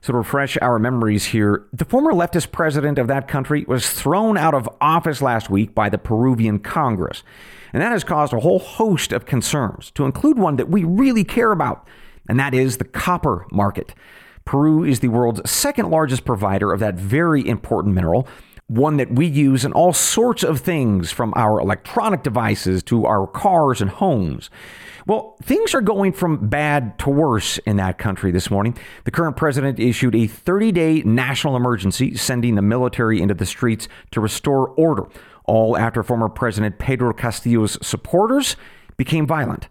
So, 0.00 0.12
to 0.12 0.18
refresh 0.18 0.56
our 0.62 0.78
memories 0.78 1.26
here, 1.26 1.66
the 1.70 1.84
former 1.84 2.12
leftist 2.12 2.50
president 2.50 2.98
of 2.98 3.08
that 3.08 3.28
country 3.28 3.66
was 3.68 3.92
thrown 3.92 4.38
out 4.38 4.54
of 4.54 4.70
office 4.80 5.20
last 5.20 5.50
week 5.50 5.74
by 5.74 5.90
the 5.90 5.98
Peruvian 5.98 6.60
Congress. 6.60 7.22
And 7.74 7.82
that 7.82 7.92
has 7.92 8.02
caused 8.02 8.32
a 8.32 8.40
whole 8.40 8.58
host 8.58 9.12
of 9.12 9.26
concerns, 9.26 9.90
to 9.92 10.06
include 10.06 10.38
one 10.38 10.56
that 10.56 10.70
we 10.70 10.82
really 10.82 11.24
care 11.24 11.52
about, 11.52 11.86
and 12.26 12.40
that 12.40 12.54
is 12.54 12.78
the 12.78 12.84
copper 12.84 13.46
market. 13.52 13.94
Peru 14.46 14.82
is 14.82 15.00
the 15.00 15.08
world's 15.08 15.48
second 15.48 15.90
largest 15.90 16.24
provider 16.24 16.72
of 16.72 16.80
that 16.80 16.94
very 16.94 17.46
important 17.46 17.94
mineral, 17.94 18.26
one 18.68 18.96
that 18.96 19.12
we 19.12 19.26
use 19.26 19.64
in 19.64 19.72
all 19.72 19.92
sorts 19.92 20.42
of 20.42 20.60
things 20.60 21.12
from 21.12 21.32
our 21.36 21.60
electronic 21.60 22.22
devices 22.22 22.82
to 22.84 23.06
our 23.06 23.26
cars 23.26 23.80
and 23.80 23.90
homes. 23.90 24.50
Well, 25.06 25.36
things 25.40 25.72
are 25.72 25.80
going 25.80 26.12
from 26.12 26.48
bad 26.48 26.98
to 27.00 27.10
worse 27.10 27.58
in 27.58 27.76
that 27.76 27.96
country 27.96 28.32
this 28.32 28.50
morning. 28.50 28.76
The 29.04 29.12
current 29.12 29.36
president 29.36 29.78
issued 29.78 30.16
a 30.16 30.26
30 30.26 30.72
day 30.72 31.02
national 31.02 31.54
emergency, 31.54 32.16
sending 32.16 32.56
the 32.56 32.62
military 32.62 33.22
into 33.22 33.34
the 33.34 33.46
streets 33.46 33.86
to 34.10 34.20
restore 34.20 34.70
order, 34.70 35.04
all 35.44 35.76
after 35.76 36.02
former 36.02 36.28
President 36.28 36.80
Pedro 36.80 37.12
Castillo's 37.12 37.78
supporters 37.86 38.56
became 38.96 39.28
violent. 39.28 39.68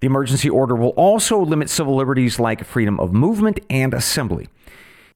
The 0.00 0.06
emergency 0.06 0.50
order 0.50 0.76
will 0.76 0.90
also 0.90 1.40
limit 1.40 1.70
civil 1.70 1.96
liberties 1.96 2.38
like 2.38 2.62
freedom 2.62 3.00
of 3.00 3.14
movement 3.14 3.60
and 3.70 3.94
assembly. 3.94 4.48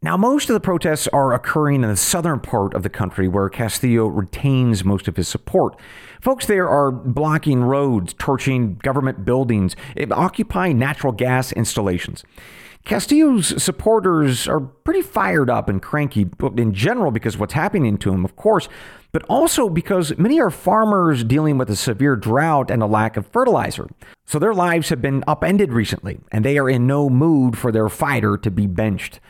Now, 0.05 0.17
most 0.17 0.51
of 0.51 0.55
the 0.55 0.61
protests 0.61 1.07
are 1.13 1.33
occurring 1.33 1.85
in 1.85 1.89
the 1.89 1.97
southern 1.97 2.41
part 2.41 2.75
of 2.75 2.83
the 2.83 2.91
country 2.91 3.29
where 3.29 3.49
Castillo 3.49 4.07
retains 4.07 4.85
most 4.85 5.07
of 5.07 5.17
his 5.17 5.29
support. 5.29 5.79
Folks 6.21 6.45
there 6.45 6.69
are 6.69 6.91
blocking 6.91 7.63
roads, 7.63 8.13
torching 8.15 8.75
government 8.83 9.25
buildings, 9.25 9.77
eh, 9.97 10.07
occupying 10.11 10.77
natural 10.77 11.13
gas 11.13 11.53
installations. 11.53 12.25
Castillo's 12.85 13.63
supporters 13.63 14.49
are 14.49 14.59
pretty 14.59 15.03
fired 15.03 15.49
up 15.49 15.69
and 15.69 15.81
cranky 15.81 16.29
in 16.57 16.75
general 16.75 17.13
because 17.13 17.35
of 17.35 17.41
what's 17.41 17.55
happening 17.55 17.97
to 17.99 18.13
him, 18.13 18.25
of 18.25 18.35
course, 18.35 18.69
but 19.13 19.23
also 19.29 19.69
because 19.69 20.19
many 20.19 20.41
are 20.41 20.51
farmers 20.51 21.23
dealing 21.23 21.59
with 21.59 21.71
a 21.71 21.77
severe 21.77 22.17
drought 22.17 22.73
and 22.73 22.83
a 22.83 22.87
lack 22.87 23.17
of 23.17 23.29
fertilizer. 23.29 23.89
So 24.27 24.41
their 24.41 24.53
lives 24.53 24.89
have 24.89 25.01
been 25.01 25.23
upended 25.29 25.73
recently, 25.73 26.19
and 26.33 26.45
they 26.45 26.59
are 26.59 26.69
in 26.69 26.89
no 26.89 27.09
mood 27.09 27.57
for 27.57 27.71
their 27.71 27.89
fighter 27.89 28.37
to 28.37 28.51
be 28.51 28.67
benched. 28.67 29.21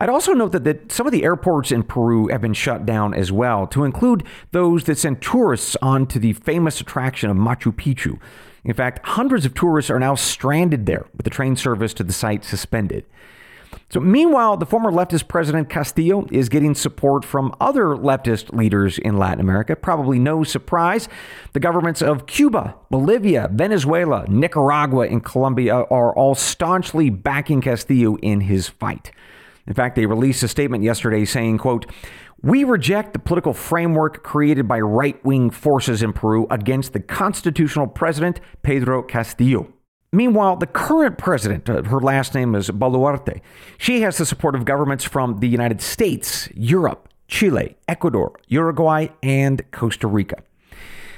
I'd 0.00 0.08
also 0.08 0.32
note 0.32 0.52
that, 0.52 0.64
that 0.64 0.90
some 0.90 1.06
of 1.06 1.12
the 1.12 1.24
airports 1.24 1.70
in 1.70 1.82
Peru 1.82 2.28
have 2.28 2.40
been 2.40 2.54
shut 2.54 2.86
down 2.86 3.12
as 3.12 3.30
well, 3.30 3.66
to 3.66 3.84
include 3.84 4.24
those 4.50 4.84
that 4.84 4.96
send 4.96 5.20
tourists 5.20 5.76
onto 5.82 6.18
the 6.18 6.32
famous 6.32 6.80
attraction 6.80 7.28
of 7.28 7.36
Machu 7.36 7.70
Picchu. 7.70 8.18
In 8.64 8.72
fact, 8.72 9.06
hundreds 9.06 9.44
of 9.44 9.52
tourists 9.52 9.90
are 9.90 9.98
now 9.98 10.14
stranded 10.14 10.86
there 10.86 11.06
with 11.14 11.24
the 11.24 11.30
train 11.30 11.54
service 11.54 11.92
to 11.94 12.02
the 12.02 12.14
site 12.14 12.44
suspended. 12.44 13.04
So, 13.90 14.00
meanwhile, 14.00 14.56
the 14.56 14.66
former 14.66 14.90
leftist 14.90 15.28
president 15.28 15.68
Castillo 15.68 16.26
is 16.30 16.48
getting 16.48 16.74
support 16.74 17.24
from 17.24 17.54
other 17.60 17.88
leftist 17.88 18.54
leaders 18.54 18.98
in 18.98 19.18
Latin 19.18 19.40
America. 19.40 19.76
Probably 19.76 20.18
no 20.18 20.44
surprise. 20.44 21.08
The 21.52 21.60
governments 21.60 22.00
of 22.00 22.26
Cuba, 22.26 22.74
Bolivia, 22.90 23.50
Venezuela, 23.52 24.24
Nicaragua, 24.28 25.08
and 25.08 25.24
Colombia 25.24 25.74
are 25.74 26.14
all 26.14 26.34
staunchly 26.34 27.10
backing 27.10 27.60
Castillo 27.60 28.16
in 28.16 28.42
his 28.42 28.68
fight. 28.68 29.12
In 29.66 29.74
fact, 29.74 29.96
they 29.96 30.06
released 30.06 30.42
a 30.42 30.48
statement 30.48 30.82
yesterday 30.82 31.24
saying, 31.24 31.58
quote, 31.58 31.86
we 32.42 32.64
reject 32.64 33.12
the 33.12 33.18
political 33.18 33.52
framework 33.52 34.22
created 34.22 34.66
by 34.66 34.80
right 34.80 35.22
wing 35.24 35.50
forces 35.50 36.02
in 36.02 36.12
Peru 36.12 36.46
against 36.50 36.92
the 36.92 37.00
constitutional 37.00 37.86
president, 37.86 38.40
Pedro 38.62 39.02
Castillo. 39.02 39.72
Meanwhile, 40.12 40.56
the 40.56 40.66
current 40.66 41.18
president, 41.18 41.68
uh, 41.68 41.82
her 41.84 42.00
last 42.00 42.34
name 42.34 42.54
is 42.54 42.68
Boluarte, 42.70 43.40
she 43.78 44.00
has 44.00 44.18
the 44.18 44.26
support 44.26 44.54
of 44.54 44.64
governments 44.64 45.04
from 45.04 45.38
the 45.38 45.48
United 45.48 45.80
States, 45.80 46.48
Europe, 46.54 47.08
Chile, 47.28 47.76
Ecuador, 47.86 48.32
Uruguay, 48.48 49.08
and 49.22 49.62
Costa 49.70 50.08
Rica. 50.08 50.42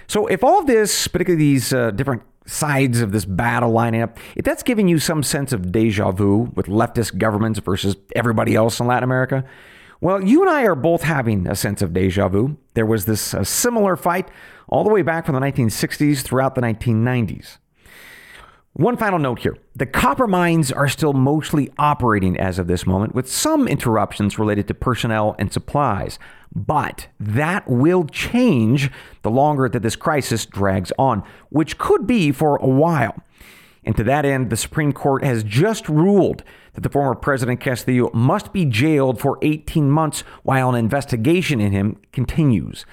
So, 0.09 0.27
if 0.27 0.45
all 0.45 0.59
of 0.59 0.67
this, 0.67 1.09
particularly 1.09 1.43
these 1.43 1.73
uh, 1.73 1.91
different 1.93 2.23
sides 2.47 3.01
of 3.01 3.13
this 3.13 3.25
battle 3.25 3.71
lining 3.71 4.03
up, 4.03 4.19
if 4.37 4.45
that's 4.45 4.63
giving 4.63 4.89
you 4.89 4.99
some 4.99 5.23
sense 5.23 5.53
of 5.53 5.73
deja 5.73 6.11
vu 6.11 6.51
with 6.55 6.67
leftist 6.67 7.19
governments 7.19 7.59
versus 7.61 7.97
everybody 8.17 8.55
else 8.55 8.81
in 8.81 8.87
Latin 8.87 9.05
America, 9.05 9.45
well, 10.01 10.21
you 10.21 10.41
and 10.41 10.51
I 10.51 10.63
are 10.65 10.75
both 10.75 11.03
having 11.03 11.47
a 11.47 11.55
sense 11.55 11.81
of 11.81 11.93
deja 11.93 12.29
vu. 12.29 12.57
There 12.75 12.87
was 12.87 13.05
this 13.05 13.35
similar 13.45 13.95
fight 13.95 14.29
all 14.69 14.83
the 14.83 14.91
way 14.91 15.03
back 15.03 15.27
from 15.27 15.37
the 15.37 15.41
1960s 15.41 16.23
throughout 16.23 16.57
the 16.57 16.61
1990s. 16.61 17.59
One 18.75 18.97
final 18.97 19.19
note 19.19 19.41
here 19.41 19.59
the 19.77 19.85
copper 19.85 20.27
mines 20.27 20.73
are 20.73 20.89
still 20.89 21.13
mostly 21.13 21.71
operating 21.79 22.39
as 22.39 22.59
of 22.59 22.69
this 22.69 22.87
moment, 22.87 23.15
with 23.15 23.31
some 23.31 23.69
interruptions 23.69 24.39
related 24.39 24.67
to 24.69 24.75
personnel 24.75 25.37
and 25.39 25.53
supplies. 25.53 26.19
But 26.55 27.09
that 27.21 27.69
will 27.69 28.05
change 28.05 28.91
the 29.21 29.31
longer 29.31 29.69
that 29.69 29.83
this 29.83 29.97
crisis 29.97 30.47
drags 30.47 30.91
on, 30.99 31.23
which 31.51 31.77
could 31.77 32.07
be 32.07 32.33
for 32.33 32.57
a 32.57 32.67
while. 32.67 33.15
And 33.85 33.97
to 33.97 34.05
that 34.05 34.25
end, 34.25 34.49
the 34.49 34.57
Supreme 34.57 34.93
Court 34.93 35.23
has 35.23 35.43
just 35.43 35.89
ruled 35.89 36.43
that 36.73 36.81
the 36.81 36.89
former 36.89 37.15
President 37.15 37.61
Castillo 37.61 38.11
must 38.15 38.55
be 38.55 38.65
jailed 38.65 39.21
for 39.21 39.39
18 39.43 39.91
months 39.91 40.21
while 40.45 40.71
an 40.71 40.77
investigation 40.77 41.61
in 41.61 41.73
him 41.73 41.99
continues. 42.13 42.87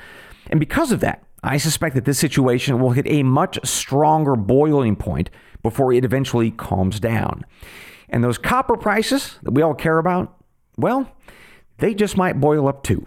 And 0.47 0.59
because 0.59 0.91
of 0.91 0.99
that, 1.01 1.23
I 1.41 1.57
suspect 1.57 1.95
that 1.95 2.03
this 2.05 2.19
situation 2.19 2.79
will 2.79 2.91
hit 2.91 3.07
a 3.07 3.23
much 3.23 3.59
stronger 3.65 4.35
boiling 4.35 4.97
point 4.97 5.29
before 5.61 5.93
it 5.93 6.05
eventually 6.05 6.51
calms 6.51 6.99
down. 6.99 7.45
And 8.09 8.23
those 8.23 8.37
copper 8.37 8.75
prices 8.75 9.37
that 9.43 9.51
we 9.51 9.61
all 9.61 9.73
care 9.73 9.97
about, 9.99 10.35
well, 10.77 11.15
they 11.77 11.93
just 11.93 12.17
might 12.17 12.39
boil 12.39 12.67
up 12.67 12.83
too. 12.83 13.05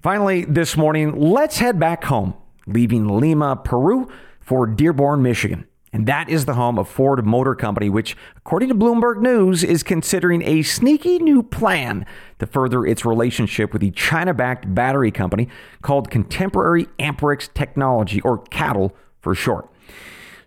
Finally, 0.00 0.46
this 0.46 0.76
morning, 0.76 1.14
let's 1.14 1.58
head 1.58 1.78
back 1.78 2.04
home, 2.04 2.34
leaving 2.66 3.06
Lima, 3.06 3.56
Peru 3.56 4.08
for 4.40 4.66
Dearborn, 4.66 5.22
Michigan. 5.22 5.66
And 5.92 6.06
that 6.06 6.28
is 6.28 6.44
the 6.44 6.54
home 6.54 6.78
of 6.78 6.88
Ford 6.88 7.26
Motor 7.26 7.56
Company, 7.56 7.90
which, 7.90 8.16
according 8.36 8.68
to 8.68 8.74
Bloomberg 8.74 9.20
News, 9.20 9.64
is 9.64 9.82
considering 9.82 10.40
a 10.42 10.62
sneaky 10.62 11.18
new 11.18 11.42
plan 11.42 12.06
to 12.38 12.46
further 12.46 12.86
its 12.86 13.04
relationship 13.04 13.72
with 13.72 13.82
the 13.82 13.90
China 13.90 14.32
backed 14.32 14.72
battery 14.72 15.10
company 15.10 15.48
called 15.82 16.08
Contemporary 16.08 16.86
Amperex 17.00 17.52
Technology, 17.52 18.20
or 18.20 18.38
CATL 18.38 18.92
for 19.20 19.34
short. 19.34 19.68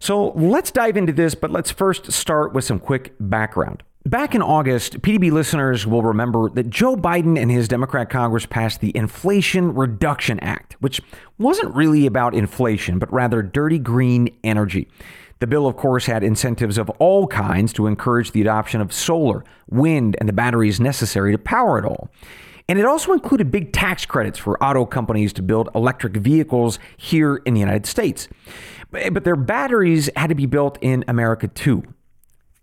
So 0.03 0.33
let's 0.35 0.69
dive 0.69 0.97
into 0.97 1.13
this, 1.13 1.33
but 1.33 1.49
let's 1.49 1.71
first 1.71 2.11
start 2.11 2.51
with 2.51 2.65
some 2.65 2.77
quick 2.77 3.13
background. 3.21 3.83
Back 4.05 4.35
in 4.35 4.41
August, 4.41 5.01
PDB 5.01 5.31
listeners 5.31 5.87
will 5.87 6.03
remember 6.03 6.49
that 6.49 6.69
Joe 6.69 6.97
Biden 6.97 7.41
and 7.41 7.49
his 7.49 7.69
Democrat 7.69 8.09
Congress 8.09 8.45
passed 8.45 8.81
the 8.81 8.91
Inflation 8.97 9.73
Reduction 9.73 10.41
Act, 10.41 10.75
which 10.81 10.99
wasn't 11.37 11.73
really 11.73 12.05
about 12.05 12.35
inflation, 12.35 12.99
but 12.99 13.13
rather 13.13 13.41
dirty 13.41 13.79
green 13.79 14.27
energy. 14.43 14.89
The 15.39 15.47
bill, 15.47 15.67
of 15.67 15.77
course, 15.77 16.05
had 16.05 16.21
incentives 16.21 16.77
of 16.77 16.89
all 16.99 17.25
kinds 17.25 17.71
to 17.71 17.87
encourage 17.87 18.33
the 18.33 18.41
adoption 18.41 18.81
of 18.81 18.91
solar, 18.91 19.45
wind, 19.69 20.17
and 20.19 20.27
the 20.27 20.33
batteries 20.33 20.81
necessary 20.81 21.31
to 21.31 21.37
power 21.37 21.79
it 21.79 21.85
all. 21.85 22.09
And 22.67 22.77
it 22.77 22.85
also 22.85 23.13
included 23.13 23.51
big 23.51 23.71
tax 23.71 24.05
credits 24.05 24.39
for 24.39 24.61
auto 24.61 24.85
companies 24.85 25.31
to 25.33 25.41
build 25.41 25.69
electric 25.75 26.17
vehicles 26.17 26.79
here 26.97 27.37
in 27.45 27.53
the 27.53 27.59
United 27.61 27.85
States. 27.85 28.27
Eh, 28.95 29.09
but 29.09 29.23
their 29.23 29.35
batteries 29.35 30.09
had 30.15 30.27
to 30.27 30.35
be 30.35 30.45
built 30.45 30.77
in 30.81 31.03
America 31.07 31.47
too. 31.47 31.83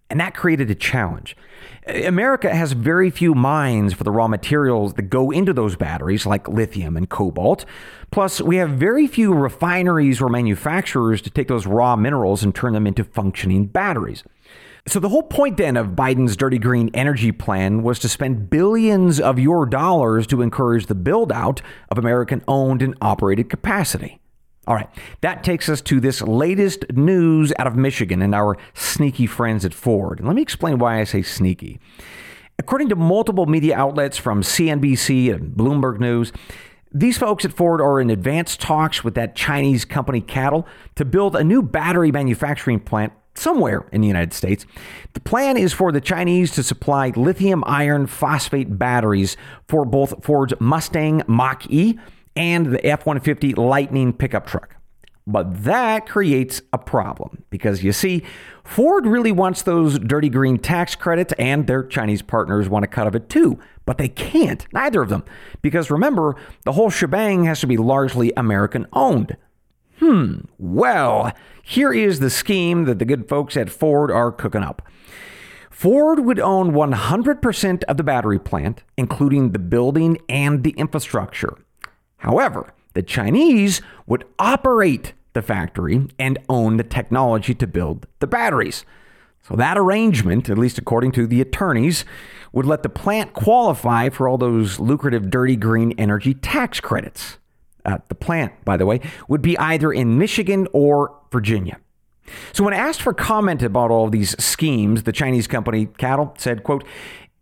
And 0.09 0.19
that 0.19 0.35
created 0.35 0.71
a 0.71 0.75
challenge. 0.75 1.37
Eh, 1.87 2.07
America 2.07 2.55
has 2.55 2.73
very 2.73 3.11
few 3.11 3.35
mines 3.35 3.93
for 3.95 4.05
the 4.05 4.11
raw 4.11 4.29
materials 4.29 4.95
that 4.95 5.03
go 5.03 5.31
into 5.31 5.53
those 5.53 5.77
batteries, 5.77 6.27
like 6.27 6.49
lithium 6.49 6.97
and 6.97 7.09
cobalt. 7.09 7.65
Plus, 8.11 8.41
we 8.41 8.57
have 8.57 8.71
very 8.71 9.07
few 9.07 9.33
refineries 9.33 10.21
or 10.21 10.29
manufacturers 10.29 11.23
to 11.23 11.31
take 11.31 11.49
those 11.49 11.67
raw 11.67 11.95
minerals 11.95 12.43
and 12.43 12.55
turn 12.55 12.73
them 12.73 12.87
into 12.87 13.05
functioning 13.05 13.67
batteries. 13.67 14.25
So, 14.87 14.99
the 14.99 15.11
whole 15.11 15.23
point 15.23 15.59
then 15.59 15.77
of 15.77 15.89
Biden's 15.89 16.37
dirty 16.37 16.59
green 16.59 16.91
energy 16.95 17.33
plan 17.33 17.83
was 17.83 17.99
to 18.01 18.09
spend 18.09 18.51
billions 18.51 19.21
of 19.21 19.39
your 19.39 19.67
dollars 19.67 20.27
to 20.29 20.43
encourage 20.43 20.87
the 20.87 20.95
build 20.95 21.31
out 21.31 21.61
of 21.91 21.99
American 21.99 22.43
owned 22.49 22.83
and 22.83 22.97
operated 23.01 23.51
capacity. 23.51 24.21
All 24.67 24.75
right, 24.75 24.89
that 25.23 25.43
takes 25.43 25.69
us 25.69 25.81
to 25.83 26.01
this 26.01 26.21
latest 26.21 26.93
news 26.93 27.53
out 27.59 27.67
of 27.67 27.77
Michigan 27.77 28.21
and 28.21 28.35
our 28.35 28.57
sneaky 28.75 29.27
friends 29.27 29.65
at 29.65 29.73
Ford. 29.73 30.19
And 30.19 30.29
let 30.29 30.37
me 30.37 30.43
explain 30.43 30.79
why 30.79 31.01
I 31.01 31.05
say 31.05 31.23
sneaky. 31.23 31.81
According 32.59 32.91
to 32.91 32.97
multiple 32.97 33.47
media 33.47 33.75
outlets 33.75 34.19
from 34.19 34.43
CNBC 34.43 35.35
and 35.35 35.57
Bloomberg 35.57 35.99
News, 35.99 36.31
these 36.93 37.17
folks 37.17 37.45
at 37.45 37.55
Ford 37.55 37.81
are 37.81 38.01
in 38.01 38.11
advanced 38.11 38.61
talks 38.61 39.03
with 39.03 39.15
that 39.15 39.35
Chinese 39.35 39.87
company 39.87 40.21
CATL 40.21 40.67
to 40.97 41.05
build 41.05 41.37
a 41.37 41.45
new 41.45 41.63
battery 41.63 42.13
manufacturing 42.13 42.81
plant 42.81 43.15
somewhere 43.35 43.87
in 43.93 44.03
the 44.03 44.09
United 44.09 44.35
States. 44.35 44.67
The 45.15 45.21
plan 45.21 45.57
is 45.57 45.73
for 45.73 45.91
the 45.91 46.01
Chinese 46.01 46.51
to 46.53 46.63
supply 46.63 47.13
lithium 47.17 47.65
iron 47.67 48.07
phosphate 48.07 48.79
batteries 48.79 49.37
for 49.69 49.85
both 49.85 50.23
Ford's 50.23 50.53
Mustang 50.61 51.23
Mach 51.27 51.67
E 51.71 51.99
and 52.37 52.67
the 52.67 52.87
F 52.87 53.07
150 53.07 53.55
Lightning 53.55 54.13
pickup 54.13 54.47
truck. 54.47 54.77
But 55.27 55.65
that 55.65 56.09
creates 56.09 56.63
a 56.73 56.79
problem 56.79 57.45
because 57.51 57.85
you 57.85 57.93
see, 57.93 58.23
Ford 58.65 59.07
really 59.07 59.33
wants 59.33 59.63
those 59.63 59.99
dirty 59.99 60.29
green 60.29 60.59
tax 60.59 60.97
credits, 60.97 61.33
and 61.39 61.67
their 61.67 61.85
Chinese 61.85 62.23
partners 62.23 62.69
want 62.69 62.85
a 62.85 62.89
cut 62.89 63.07
of 63.07 63.15
it 63.15 63.29
too. 63.29 63.59
But 63.87 63.99
they 63.99 64.09
can't, 64.09 64.67
neither 64.73 65.03
of 65.03 65.09
them, 65.09 65.25
because 65.63 65.91
remember, 65.91 66.37
the 66.65 66.73
whole 66.73 66.91
shebang 66.91 67.45
has 67.45 67.61
to 67.61 67.67
be 67.67 67.77
largely 67.77 68.33
American 68.37 68.87
owned. 68.93 69.37
Hmm, 69.99 70.41
well, 70.59 71.33
here 71.63 71.93
is 71.93 72.21
the 72.21 72.31
scheme 72.31 72.85
that 72.87 72.99
the 72.99 73.05
good 73.05 73.29
folks 73.29 73.57
at 73.57 73.71
Ford 73.71 74.11
are 74.11 74.33
cooking 74.33 74.63
up. 74.63 74.83
Ford 75.71 76.21
would 76.21 76.41
own 76.41 76.73
100% 76.73 77.85
of 77.85 77.97
the 77.97 78.03
battery 78.03 78.39
plant, 78.39 78.83
including 78.97 79.53
the 79.53 79.59
building 79.59 80.19
and 80.29 80.65
the 80.65 80.71
infrastructure. 80.71 81.57
However, 82.21 82.73
the 82.95 83.03
Chinese 83.03 83.81
would 84.07 84.25
operate 84.39 85.15
the 85.33 85.43
factory 85.43 86.09
and 86.19 86.39
own 86.49 86.77
the 86.77 86.85
technology 86.85 87.55
to 87.55 87.67
build 87.67 88.07
the 88.19 88.27
batteries. 88.27 88.85
So 89.43 89.57
that 89.57 89.79
arrangement, 89.79 90.49
at 90.51 90.59
least 90.59 90.79
according 90.79 91.13
to 91.13 91.27
the 91.27 91.41
attorneys, 91.41 92.05
would 92.53 92.67
let 92.67 92.83
the 92.83 92.89
plant 92.89 93.33
qualify 93.33 94.09
for 94.11 94.29
all 94.29 94.39
those 94.39 94.79
lucrative 94.79 95.31
dirty 95.31 95.57
green 95.57 95.93
energy 95.99 96.35
tax 96.35 96.79
credits. 96.81 97.39
Uh, 97.85 97.99
the 98.09 98.15
plant, 98.15 98.53
by 98.65 98.77
the 98.77 98.85
way, 98.85 99.01
would 99.29 99.41
be 99.41 99.57
either 99.59 99.93
in 99.93 100.19
Michigan 100.19 100.69
or 100.73 101.17
Virginia. 101.33 101.79
So 102.53 102.65
when 102.65 102.75
asked 102.75 103.03
for 103.03 103.15
comment 103.15 103.63
about 103.63 103.91
all 103.91 104.05
of 104.05 104.13
these 104.13 104.41
schemes, 104.43 105.05
the 105.05 105.13
Chinese 105.13 105.47
company 105.47 105.87
CATL 105.87 106.39
said, 106.39 106.63
quote, 106.63 106.85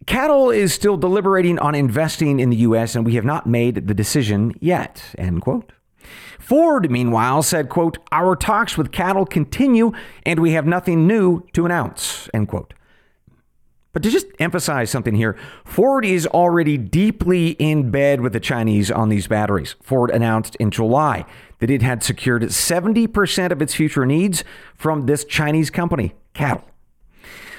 CATL 0.08 0.56
is 0.56 0.72
still 0.72 0.96
deliberating 0.96 1.58
on 1.58 1.74
investing 1.74 2.40
in 2.40 2.48
the 2.48 2.56
U.S., 2.56 2.96
and 2.96 3.04
we 3.04 3.16
have 3.16 3.26
not 3.26 3.46
made 3.46 3.88
the 3.88 3.92
decision 3.92 4.54
yet. 4.58 5.04
End 5.18 5.42
quote. 5.42 5.70
Ford, 6.38 6.90
meanwhile, 6.90 7.42
said, 7.42 7.68
quote, 7.68 7.98
Our 8.10 8.34
talks 8.34 8.78
with 8.78 8.90
cattle 8.90 9.26
continue, 9.26 9.92
and 10.24 10.40
we 10.40 10.52
have 10.52 10.64
nothing 10.64 11.06
new 11.06 11.46
to 11.52 11.66
announce. 11.66 12.30
End 12.32 12.48
quote. 12.48 12.72
But 13.92 14.02
to 14.02 14.10
just 14.10 14.28
emphasize 14.38 14.88
something 14.88 15.14
here, 15.14 15.36
Ford 15.66 16.06
is 16.06 16.26
already 16.26 16.78
deeply 16.78 17.50
in 17.58 17.90
bed 17.90 18.22
with 18.22 18.32
the 18.32 18.40
Chinese 18.40 18.90
on 18.90 19.10
these 19.10 19.26
batteries. 19.26 19.76
Ford 19.82 20.10
announced 20.10 20.56
in 20.56 20.70
July 20.70 21.26
that 21.58 21.70
it 21.70 21.82
had 21.82 22.02
secured 22.02 22.40
70% 22.44 23.52
of 23.52 23.60
its 23.60 23.74
future 23.74 24.06
needs 24.06 24.42
from 24.74 25.04
this 25.04 25.26
Chinese 25.26 25.68
company, 25.68 26.14
CATL. 26.34 26.62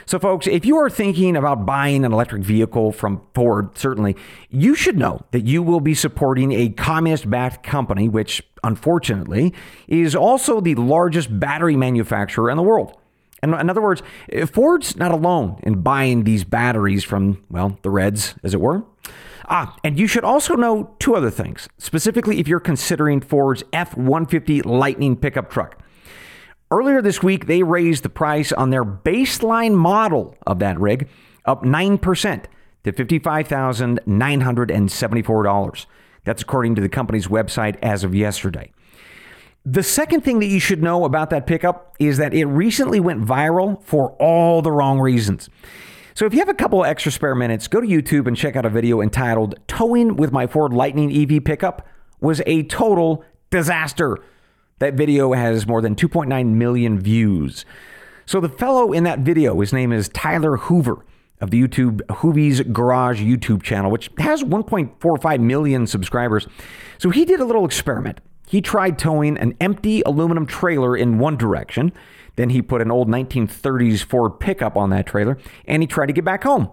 So, 0.10 0.18
folks, 0.18 0.48
if 0.48 0.66
you 0.66 0.76
are 0.78 0.90
thinking 0.90 1.36
about 1.36 1.68
buying 1.68 2.04
an 2.04 2.12
electric 2.12 2.42
vehicle 2.42 2.92
from 2.92 3.22
Ford, 3.36 3.78
certainly, 3.78 4.16
you 4.50 4.74
should 4.74 4.98
know 4.98 5.24
that 5.30 5.46
you 5.46 5.62
will 5.62 5.82
be 5.82 5.94
supporting 5.94 6.52
a 6.52 6.70
communist 6.70 7.30
backed 7.30 7.62
company, 7.62 8.10
which 8.10 8.42
unfortunately 8.64 9.54
is 9.88 10.16
also 10.16 10.62
the 10.62 10.74
largest 10.74 11.40
battery 11.40 11.76
manufacturer 11.76 12.50
in 12.50 12.58
the 12.58 12.64
world. 12.64 12.98
And 13.44 13.54
in 13.54 13.70
other 13.70 13.84
words, 13.84 14.02
Ford's 14.52 14.96
not 14.96 15.12
alone 15.12 15.60
in 15.62 15.84
buying 15.84 16.24
these 16.24 16.44
batteries 16.44 17.04
from, 17.04 17.46
well, 17.52 17.78
the 17.84 17.92
Reds, 17.92 18.34
as 18.42 18.56
it 18.56 18.60
were. 18.60 18.84
Ah, 19.48 19.78
and 19.84 20.00
you 20.00 20.08
should 20.08 20.24
also 20.24 20.56
know 20.56 20.96
two 20.98 21.16
other 21.16 21.30
things, 21.30 21.70
specifically 21.78 22.40
if 22.40 22.48
you're 22.48 22.60
considering 22.60 23.22
Ford's 23.22 23.64
F 23.74 23.96
150 23.96 24.64
Lightning 24.64 25.16
pickup 25.16 25.52
truck. 25.52 25.80
Earlier 26.72 27.02
this 27.02 27.24
week, 27.24 27.48
they 27.48 27.64
raised 27.64 28.04
the 28.04 28.10
price 28.10 28.52
on 28.52 28.70
their 28.70 28.86
baseline 28.86 29.74
model 29.74 30.38
of 30.46 30.60
that 30.60 30.80
rig 30.80 31.10
up 31.46 31.64
9% 31.64 32.44
to 32.84 32.94
$55,974. 32.94 35.86
That's 36.26 36.44
according 36.44 36.76
to 36.76 36.82
the 36.82 36.90
company's 36.90 37.28
website 37.28 37.78
as 37.82 38.04
of 38.04 38.14
yesterday. 38.14 38.72
The 39.66 39.82
second 39.82 40.22
thing 40.22 40.38
that 40.40 40.46
you 40.46 40.60
should 40.60 40.84
know 40.84 41.06
about 41.06 41.32
that 41.32 41.48
pickup 41.48 41.96
is 42.00 42.18
that 42.18 42.36
it 42.36 42.46
recently 42.46 43.00
went 43.00 43.26
viral 43.26 43.82
for 43.84 44.12
all 44.20 44.62
the 44.62 44.72
wrong 44.72 45.00
reasons. 45.00 45.50
So 46.14 46.26
if 46.26 46.34
you 46.34 46.40
have 46.40 46.50
a 46.50 46.54
couple 46.54 46.84
of 46.84 46.88
extra 46.88 47.12
spare 47.12 47.34
minutes, 47.34 47.68
go 47.68 47.82
to 47.82 47.88
YouTube 47.88 48.28
and 48.28 48.38
check 48.38 48.56
out 48.56 48.66
a 48.66 48.70
video 48.70 49.02
entitled 49.02 49.56
Towing 49.68 50.18
with 50.18 50.32
My 50.32 50.46
Ford 50.46 50.72
Lightning 50.72 51.12
EV 51.12 51.44
Pickup 51.44 51.88
was 52.22 52.44
a 52.46 52.62
total 52.64 53.26
disaster. 53.50 54.20
That 54.80 54.94
video 54.94 55.34
has 55.34 55.68
more 55.68 55.82
than 55.82 55.96
2.9 55.96 56.48
million 56.48 57.00
views. 57.00 57.66
So 58.26 58.40
the 58.40 58.50
fellow 58.50 58.92
in 58.94 59.04
that 59.04 59.20
video, 59.20 59.60
his 59.60 59.74
name 59.74 59.92
is 59.92 60.10
Tyler 60.10 60.58
Hoover 60.58 61.06
of 61.42 61.52
the 61.52 61.62
YouTube 61.62 62.02
Hoovy's 62.18 62.62
Garage 62.62 63.22
YouTube 63.22 63.62
channel, 63.62 63.92
which 63.92 64.10
has 64.18 64.44
1.45 64.44 65.40
million 65.40 65.88
subscribers. 65.88 66.48
So 66.98 67.10
he 67.10 67.26
did 67.26 67.40
a 67.40 67.46
little 67.46 67.66
experiment. 67.66 68.20
He 68.48 68.62
tried 68.62 68.98
towing 68.98 69.38
an 69.38 69.56
empty 69.62 70.02
aluminum 70.06 70.46
trailer 70.46 70.98
in 70.98 71.20
one 71.20 71.38
direction. 71.38 71.92
Then 72.36 72.50
he 72.50 72.62
put 72.62 72.82
an 72.82 72.92
old 72.92 73.08
1930s 73.08 74.04
Ford 74.04 74.40
pickup 74.40 74.76
on 74.76 74.90
that 74.92 75.06
trailer 75.06 75.38
and 75.66 75.84
he 75.84 75.88
tried 75.88 76.08
to 76.08 76.14
get 76.14 76.26
back 76.26 76.44
home. 76.44 76.70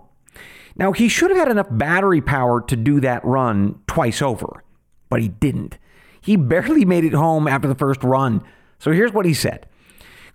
Now, 0.77 0.93
he 0.93 1.09
should 1.09 1.31
have 1.31 1.39
had 1.39 1.49
enough 1.49 1.69
battery 1.71 2.21
power 2.21 2.61
to 2.61 2.77
do 2.77 3.01
that 3.01 3.25
run 3.25 3.81
twice 3.87 4.21
over, 4.21 4.63
but 5.09 5.23
he 5.23 5.29
didn't. 5.29 5.79
He 6.27 6.35
barely 6.35 6.85
made 6.85 7.05
it 7.05 7.13
home 7.13 7.47
after 7.47 7.69
the 7.69 7.77
first 7.77 8.03
run. 8.03 8.43
So 8.81 8.91
here's 8.91 9.13
what 9.13 9.27
he 9.27 9.33
said 9.33 9.67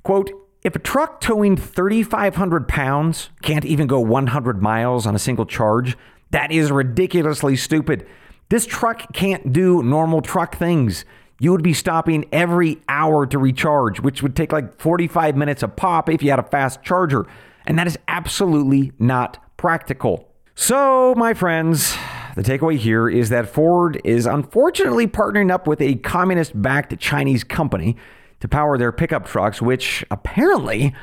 Quote, 0.04 0.32
if 0.63 0.73
a 0.73 0.80
truck 0.80 1.19
towing 1.19 1.58
3,500 1.58 2.69
pounds 2.69 3.30
can't 3.41 3.65
even 3.65 3.88
go 3.88 3.99
100 3.99 4.62
miles 4.62 5.06
on 5.06 5.15
a 5.15 5.19
single 5.19 5.45
charge, 5.45 5.97
that 6.30 6.49
is 6.49 6.71
ridiculously 6.71 7.58
stupid. 7.58 8.08
This 8.47 8.65
truck 8.65 9.12
can't 9.12 9.51
do 9.51 9.84
normal 9.84 10.21
truck 10.21 10.56
things. 10.56 11.04
You 11.41 11.51
would 11.51 11.63
be 11.63 11.73
stopping 11.73 12.23
every 12.32 12.80
hour 12.88 13.25
to 13.25 13.38
recharge, 13.38 13.99
which 13.99 14.23
would 14.23 14.36
take 14.36 14.54
like 14.54 14.80
45 14.80 15.36
minutes 15.36 15.62
a 15.62 15.67
pop 15.67 16.08
if 16.08 16.23
you 16.23 16.30
had 16.30 16.39
a 16.39 16.43
fast 16.43 16.84
charger. 16.84 17.27
And 17.65 17.77
that 17.77 17.88
is 17.88 17.99
absolutely 18.08 18.93
not 18.97 19.43
practical. 19.58 20.30
So, 20.56 21.15
my 21.15 21.34
friends, 21.34 21.97
the 22.36 22.44
takeaway 22.44 22.78
here 22.78 23.10
is 23.10 23.30
that 23.30 23.50
Ford 23.50 24.00
is 24.04 24.26
unfortunately 24.26 25.08
partnering 25.08 25.52
up 25.52 25.67
with 25.67 25.82
a 25.82 25.96
communist 25.96 26.60
backed 26.60 26.98
Chinese 27.00 27.44
company 27.44 27.96
to 28.39 28.48
power 28.48 28.78
their 28.78 28.91
pickup 28.91 29.26
trucks, 29.26 29.62
which 29.62 30.06
apparently 30.12 30.94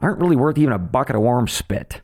aren't 0.00 0.20
really 0.20 0.36
worth 0.36 0.58
even 0.58 0.72
a 0.72 0.78
bucket 0.78 1.16
of 1.16 1.22
warm 1.22 1.48
spit. 1.48 2.00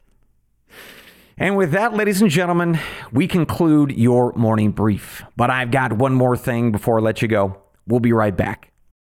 And 1.37 1.57
with 1.57 1.73
that, 1.73 1.95
ladies 1.95 2.23
and 2.23 2.31
gentlemen, 2.31 2.79
we 3.13 3.27
conclude 3.27 3.93
your 3.93 4.33
morning 4.35 4.71
brief. 4.71 5.25
But 5.37 5.51
I've 5.51 5.71
got 5.71 5.95
one 5.95 6.15
more 6.15 6.37
thing 6.37 6.71
before 6.71 7.01
I 7.01 7.03
let 7.03 7.23
you 7.23 7.29
go. 7.29 7.61
We'll 7.87 8.01
be 8.01 8.13
right 8.13 8.37
back. 8.37 8.74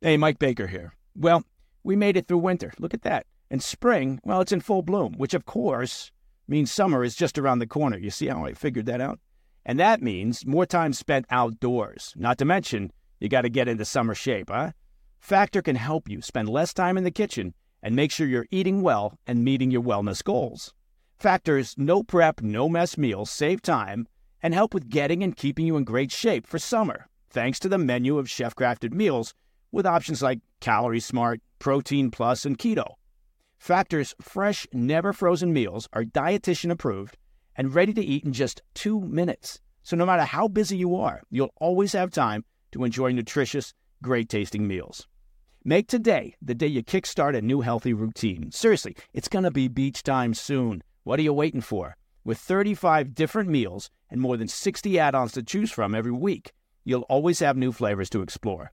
Hey, 0.00 0.16
Mike 0.16 0.38
Baker 0.38 0.66
here. 0.66 0.94
Well, 1.16 1.44
we 1.82 1.96
made 1.96 2.16
it 2.16 2.26
through 2.26 2.38
winter. 2.38 2.72
Look 2.78 2.94
at 2.94 3.02
that. 3.02 3.26
And 3.50 3.62
spring, 3.62 4.20
well, 4.24 4.40
it's 4.40 4.52
in 4.52 4.60
full 4.60 4.82
bloom, 4.82 5.14
which 5.16 5.34
of 5.34 5.46
course 5.46 6.10
means 6.48 6.72
summer 6.72 7.04
is 7.04 7.14
just 7.14 7.38
around 7.38 7.58
the 7.58 7.66
corner. 7.66 7.96
You 7.96 8.10
see 8.10 8.26
how 8.26 8.44
I 8.44 8.54
figured 8.54 8.86
that 8.86 9.00
out? 9.00 9.20
And 9.64 9.78
that 9.78 10.02
means 10.02 10.46
more 10.46 10.66
time 10.66 10.92
spent 10.92 11.26
outdoors. 11.30 12.12
Not 12.16 12.38
to 12.38 12.44
mention, 12.44 12.92
you 13.20 13.28
got 13.28 13.42
to 13.42 13.48
get 13.48 13.68
into 13.68 13.84
summer 13.84 14.14
shape, 14.14 14.50
huh? 14.50 14.72
Factor 15.20 15.62
can 15.62 15.76
help 15.76 16.08
you 16.08 16.20
spend 16.20 16.48
less 16.48 16.74
time 16.74 16.98
in 16.98 17.04
the 17.04 17.10
kitchen 17.10 17.54
and 17.82 17.96
make 17.96 18.10
sure 18.10 18.26
you're 18.26 18.46
eating 18.50 18.82
well 18.82 19.18
and 19.26 19.44
meeting 19.44 19.70
your 19.70 19.82
wellness 19.82 20.22
goals. 20.22 20.74
Factor's 21.18 21.74
no 21.78 22.02
prep, 22.02 22.42
no 22.42 22.68
mess 22.68 22.98
meals 22.98 23.30
save 23.30 23.62
time 23.62 24.06
and 24.42 24.52
help 24.52 24.74
with 24.74 24.90
getting 24.90 25.22
and 25.22 25.36
keeping 25.36 25.66
you 25.66 25.76
in 25.76 25.84
great 25.84 26.12
shape 26.12 26.46
for 26.46 26.58
summer, 26.58 27.06
thanks 27.30 27.58
to 27.60 27.68
the 27.68 27.78
menu 27.78 28.18
of 28.18 28.28
chef 28.28 28.54
crafted 28.54 28.92
meals 28.92 29.34
with 29.74 29.86
options 29.86 30.22
like 30.22 30.38
Calorie 30.60 31.00
Smart, 31.00 31.40
Protein 31.58 32.10
Plus, 32.10 32.46
and 32.46 32.56
Keto. 32.56 32.94
Factor's 33.58 34.14
fresh, 34.20 34.66
never 34.72 35.12
frozen 35.12 35.52
meals 35.52 35.88
are 35.92 36.04
dietitian 36.04 36.70
approved 36.70 37.16
and 37.56 37.74
ready 37.74 37.92
to 37.92 38.04
eat 38.04 38.24
in 38.24 38.32
just 38.32 38.62
two 38.74 39.00
minutes. 39.00 39.60
So 39.82 39.96
no 39.96 40.06
matter 40.06 40.22
how 40.22 40.46
busy 40.46 40.76
you 40.76 40.94
are, 40.96 41.22
you'll 41.28 41.52
always 41.60 41.92
have 41.92 42.10
time 42.12 42.44
to 42.70 42.84
enjoy 42.84 43.10
nutritious, 43.10 43.74
great 44.00 44.28
tasting 44.28 44.68
meals. 44.68 45.08
Make 45.64 45.88
today 45.88 46.34
the 46.40 46.54
day 46.54 46.68
you 46.68 46.84
kickstart 46.84 47.36
a 47.36 47.42
new 47.42 47.60
healthy 47.62 47.94
routine. 47.94 48.52
Seriously, 48.52 48.96
it's 49.12 49.28
going 49.28 49.44
to 49.44 49.50
be 49.50 49.66
beach 49.66 50.02
time 50.02 50.34
soon. 50.34 50.82
What 51.02 51.18
are 51.18 51.22
you 51.22 51.32
waiting 51.32 51.62
for? 51.62 51.96
With 52.24 52.38
35 52.38 53.12
different 53.14 53.48
meals 53.48 53.90
and 54.08 54.20
more 54.20 54.36
than 54.36 54.48
60 54.48 54.98
add 55.00 55.16
ons 55.16 55.32
to 55.32 55.42
choose 55.42 55.72
from 55.72 55.96
every 55.96 56.12
week, 56.12 56.52
you'll 56.84 57.02
always 57.02 57.40
have 57.40 57.56
new 57.56 57.72
flavors 57.72 58.08
to 58.10 58.22
explore. 58.22 58.72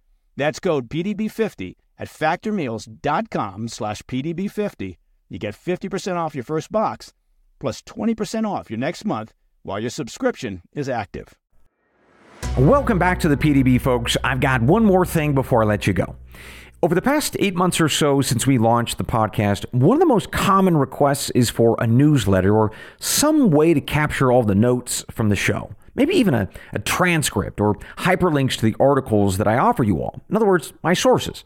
That's 0.35 0.59
code 0.59 0.89
PDB50 0.89 1.75
at 1.97 2.07
factormeals.com 2.07 3.67
slash 3.67 4.01
PDB50. 4.03 4.97
You 5.29 5.39
get 5.39 5.55
50% 5.55 6.15
off 6.15 6.35
your 6.35 6.43
first 6.43 6.71
box 6.71 7.13
plus 7.59 7.81
20% 7.83 8.49
off 8.49 8.69
your 8.69 8.79
next 8.79 9.05
month 9.05 9.33
while 9.63 9.79
your 9.79 9.89
subscription 9.89 10.61
is 10.73 10.89
active. 10.89 11.35
Welcome 12.57 12.99
back 12.99 13.19
to 13.21 13.29
the 13.29 13.37
PDB, 13.37 13.79
folks. 13.79 14.17
I've 14.23 14.39
got 14.39 14.61
one 14.61 14.83
more 14.83 15.05
thing 15.05 15.33
before 15.33 15.63
I 15.63 15.67
let 15.67 15.87
you 15.87 15.93
go. 15.93 16.15
Over 16.83 16.95
the 16.95 17.01
past 17.01 17.37
eight 17.39 17.55
months 17.55 17.79
or 17.79 17.87
so 17.87 18.21
since 18.21 18.47
we 18.47 18.57
launched 18.57 18.97
the 18.97 19.03
podcast, 19.03 19.65
one 19.71 19.95
of 19.95 19.99
the 19.99 20.07
most 20.07 20.31
common 20.31 20.75
requests 20.75 21.29
is 21.29 21.51
for 21.51 21.75
a 21.79 21.85
newsletter 21.85 22.55
or 22.55 22.71
some 22.99 23.51
way 23.51 23.75
to 23.75 23.79
capture 23.79 24.31
all 24.31 24.41
the 24.41 24.55
notes 24.55 25.05
from 25.11 25.29
the 25.29 25.35
show. 25.35 25.75
Maybe 25.95 26.15
even 26.15 26.33
a, 26.33 26.49
a 26.73 26.79
transcript 26.79 27.59
or 27.59 27.75
hyperlinks 27.97 28.55
to 28.57 28.65
the 28.65 28.75
articles 28.79 29.37
that 29.37 29.47
I 29.47 29.57
offer 29.57 29.83
you 29.83 30.01
all. 30.01 30.21
In 30.29 30.35
other 30.35 30.45
words, 30.47 30.73
my 30.83 30.93
sources. 30.93 31.43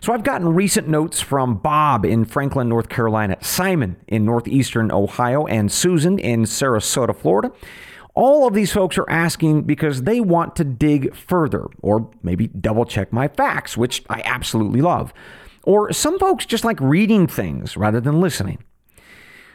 So 0.00 0.12
I've 0.12 0.24
gotten 0.24 0.54
recent 0.54 0.88
notes 0.88 1.20
from 1.20 1.56
Bob 1.56 2.04
in 2.04 2.24
Franklin, 2.24 2.68
North 2.68 2.88
Carolina, 2.88 3.36
Simon 3.40 3.96
in 4.06 4.24
Northeastern 4.24 4.92
Ohio, 4.92 5.46
and 5.46 5.70
Susan 5.70 6.18
in 6.18 6.44
Sarasota, 6.44 7.16
Florida. 7.16 7.52
All 8.14 8.48
of 8.48 8.54
these 8.54 8.72
folks 8.72 8.98
are 8.98 9.08
asking 9.08 9.62
because 9.62 10.02
they 10.02 10.20
want 10.20 10.56
to 10.56 10.64
dig 10.64 11.14
further 11.14 11.66
or 11.82 12.10
maybe 12.22 12.48
double 12.48 12.84
check 12.84 13.12
my 13.12 13.28
facts, 13.28 13.76
which 13.76 14.02
I 14.10 14.22
absolutely 14.24 14.82
love. 14.82 15.12
Or 15.62 15.92
some 15.92 16.18
folks 16.18 16.44
just 16.44 16.64
like 16.64 16.80
reading 16.80 17.26
things 17.26 17.76
rather 17.76 18.00
than 18.00 18.20
listening. 18.20 18.58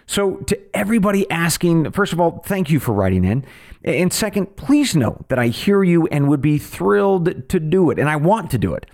So, 0.06 0.36
to 0.38 0.60
everybody 0.76 1.30
asking, 1.30 1.92
first 1.92 2.13
of 2.13 2.20
all, 2.20 2.44
thank 2.46 2.70
you 2.70 2.80
for 2.80 2.92
writing 2.92 3.24
in. 3.24 3.46
And 3.84 4.12
second, 4.12 4.56
please 4.56 4.96
know 4.96 5.26
that 5.30 5.39
I 5.39 5.48
hear 5.48 5.84
you 5.84 6.08
and 6.08 6.28
would 6.30 6.42
be 6.42 6.58
thrilled 6.58 7.50
to 7.50 7.60
do 7.60 7.89
it, 7.89 8.00
and 8.00 8.10
I 8.10 8.16
want 8.16 8.52
to 8.52 8.58
do 8.58 8.74
it. 8.74 8.86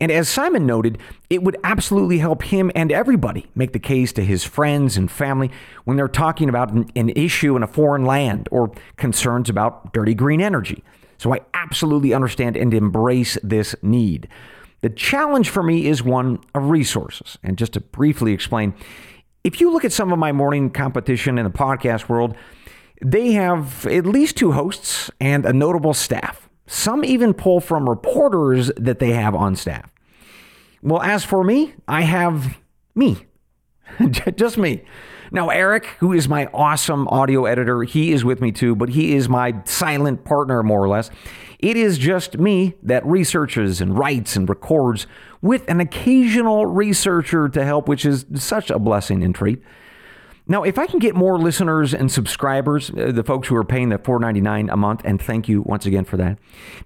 And 0.00 0.10
as 0.10 0.28
Simon 0.28 0.66
noted, 0.66 0.98
it 1.30 1.42
would 1.42 1.56
absolutely 1.62 2.18
help 2.18 2.42
him 2.42 2.70
and 2.74 2.90
everybody 2.90 3.46
make 3.54 3.72
the 3.72 3.78
case 3.78 4.12
to 4.14 4.24
his 4.24 4.44
friends 4.44 4.96
and 4.96 5.10
family 5.10 5.50
when 5.84 5.96
they're 5.96 6.08
talking 6.08 6.48
about 6.48 6.72
an, 6.72 6.90
an, 6.96 7.10
issue 7.10 7.56
in 7.56 7.62
a 7.62 7.66
foreign 7.66 8.04
land 8.04 8.48
or 8.50 8.72
concerns 8.96 9.48
about 9.48 9.92
dirty 9.92 10.14
green 10.14 10.40
energy. 10.40 10.82
So 11.18 11.32
I 11.32 11.40
absolutely 11.54 12.12
understand 12.12 12.56
and 12.56 12.74
embrace 12.74 13.38
this 13.42 13.76
need. 13.82 14.28
The 14.80 14.90
challenge 14.90 15.48
for 15.48 15.62
me 15.62 15.86
is 15.86 16.02
one 16.02 16.40
of 16.54 16.68
resources. 16.68 17.38
And 17.42 17.56
just 17.56 17.72
to 17.74 17.80
briefly 17.80 18.32
explain, 18.32 18.74
if 19.44 19.60
you 19.60 19.70
look 19.70 19.84
at 19.84 19.92
some 19.92 20.10
of 20.10 20.18
my 20.18 20.32
morning 20.32 20.70
competition 20.70 21.36
in 21.38 21.44
the 21.44 21.50
podcast 21.50 22.08
world, 22.08 22.34
they 23.02 23.32
have 23.32 23.86
at 23.86 24.06
least 24.06 24.36
two 24.38 24.52
hosts 24.52 25.10
and 25.20 25.44
a 25.44 25.52
notable 25.52 25.92
staff. 25.92 26.48
Some 26.66 27.04
even 27.04 27.34
pull 27.34 27.60
from 27.60 27.88
reporters 27.88 28.72
that 28.78 28.98
they 28.98 29.12
have 29.12 29.34
on 29.34 29.54
staff. 29.54 29.92
Well, 30.82 31.02
as 31.02 31.24
for 31.24 31.44
me, 31.44 31.74
I 31.86 32.02
have 32.02 32.56
Me. 32.94 33.18
Just 34.36 34.56
me. 34.56 34.82
Now, 35.30 35.50
Eric, 35.50 35.86
who 35.98 36.12
is 36.12 36.28
my 36.28 36.46
awesome 36.54 37.06
audio 37.08 37.44
editor, 37.44 37.82
he 37.82 38.12
is 38.12 38.24
with 38.24 38.40
me 38.40 38.50
too, 38.52 38.74
but 38.74 38.90
he 38.90 39.14
is 39.14 39.28
my 39.28 39.54
silent 39.64 40.24
partner, 40.24 40.62
more 40.62 40.82
or 40.82 40.88
less. 40.88 41.10
It 41.58 41.76
is 41.76 41.98
just 41.98 42.38
me 42.38 42.74
that 42.82 43.04
researches 43.06 43.80
and 43.80 43.98
writes 43.98 44.36
and 44.36 44.48
records 44.48 45.06
with 45.40 45.68
an 45.68 45.80
occasional 45.80 46.66
researcher 46.66 47.48
to 47.48 47.64
help, 47.64 47.88
which 47.88 48.04
is 48.04 48.26
such 48.34 48.70
a 48.70 48.78
blessing 48.78 49.22
and 49.22 49.34
treat. 49.34 49.62
Now, 50.46 50.62
if 50.62 50.78
I 50.78 50.86
can 50.86 50.98
get 50.98 51.14
more 51.14 51.38
listeners 51.38 51.94
and 51.94 52.12
subscribers, 52.12 52.90
uh, 52.90 53.12
the 53.12 53.24
folks 53.24 53.48
who 53.48 53.56
are 53.56 53.64
paying 53.64 53.88
the 53.88 53.98
$4.99 53.98 54.70
a 54.70 54.76
month, 54.76 55.00
and 55.02 55.20
thank 55.20 55.48
you 55.48 55.62
once 55.62 55.86
again 55.86 56.04
for 56.04 56.18
that, 56.18 56.38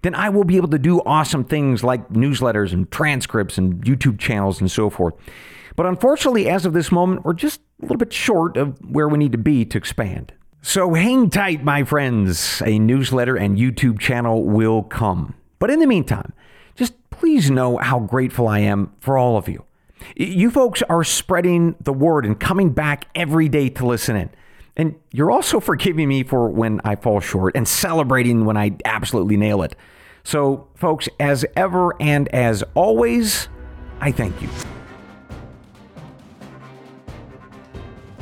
then 0.02 0.14
I 0.14 0.28
will 0.28 0.44
be 0.44 0.56
able 0.56 0.68
to 0.68 0.78
do 0.78 1.00
awesome 1.00 1.42
things 1.42 1.82
like 1.82 2.08
newsletters 2.08 2.72
and 2.72 2.88
transcripts 2.92 3.58
and 3.58 3.84
YouTube 3.84 4.20
channels 4.20 4.60
and 4.60 4.70
so 4.70 4.90
forth. 4.90 5.14
But 5.74 5.86
unfortunately, 5.86 6.48
as 6.48 6.66
of 6.66 6.72
this 6.72 6.92
moment, 6.92 7.24
we're 7.24 7.32
just 7.32 7.60
a 7.80 7.82
little 7.82 7.96
bit 7.96 8.12
short 8.12 8.56
of 8.56 8.78
where 8.84 9.08
we 9.08 9.18
need 9.18 9.32
to 9.32 9.38
be 9.38 9.64
to 9.64 9.78
expand. 9.78 10.32
So 10.62 10.94
hang 10.94 11.30
tight, 11.30 11.64
my 11.64 11.84
friends. 11.84 12.62
A 12.66 12.78
newsletter 12.78 13.36
and 13.36 13.56
YouTube 13.56 13.98
channel 13.98 14.44
will 14.44 14.82
come. 14.82 15.34
But 15.58 15.70
in 15.70 15.80
the 15.80 15.86
meantime, 15.86 16.32
just 16.74 16.94
please 17.10 17.50
know 17.50 17.78
how 17.78 18.00
grateful 18.00 18.48
I 18.48 18.60
am 18.60 18.92
for 19.00 19.16
all 19.16 19.36
of 19.36 19.48
you. 19.48 19.64
You 20.16 20.50
folks 20.50 20.82
are 20.82 21.04
spreading 21.04 21.74
the 21.80 21.92
word 21.92 22.24
and 22.24 22.38
coming 22.38 22.70
back 22.70 23.06
every 23.14 23.48
day 23.48 23.68
to 23.70 23.86
listen 23.86 24.16
in. 24.16 24.30
And 24.76 24.94
you're 25.12 25.30
also 25.30 25.60
forgiving 25.60 26.08
me 26.08 26.22
for 26.22 26.48
when 26.48 26.80
I 26.84 26.96
fall 26.96 27.20
short 27.20 27.56
and 27.56 27.66
celebrating 27.66 28.44
when 28.44 28.56
I 28.56 28.76
absolutely 28.84 29.36
nail 29.36 29.62
it. 29.62 29.74
So, 30.24 30.68
folks, 30.74 31.08
as 31.18 31.46
ever 31.56 31.94
and 32.00 32.28
as 32.28 32.62
always, 32.74 33.48
I 34.00 34.12
thank 34.12 34.42
you. 34.42 34.48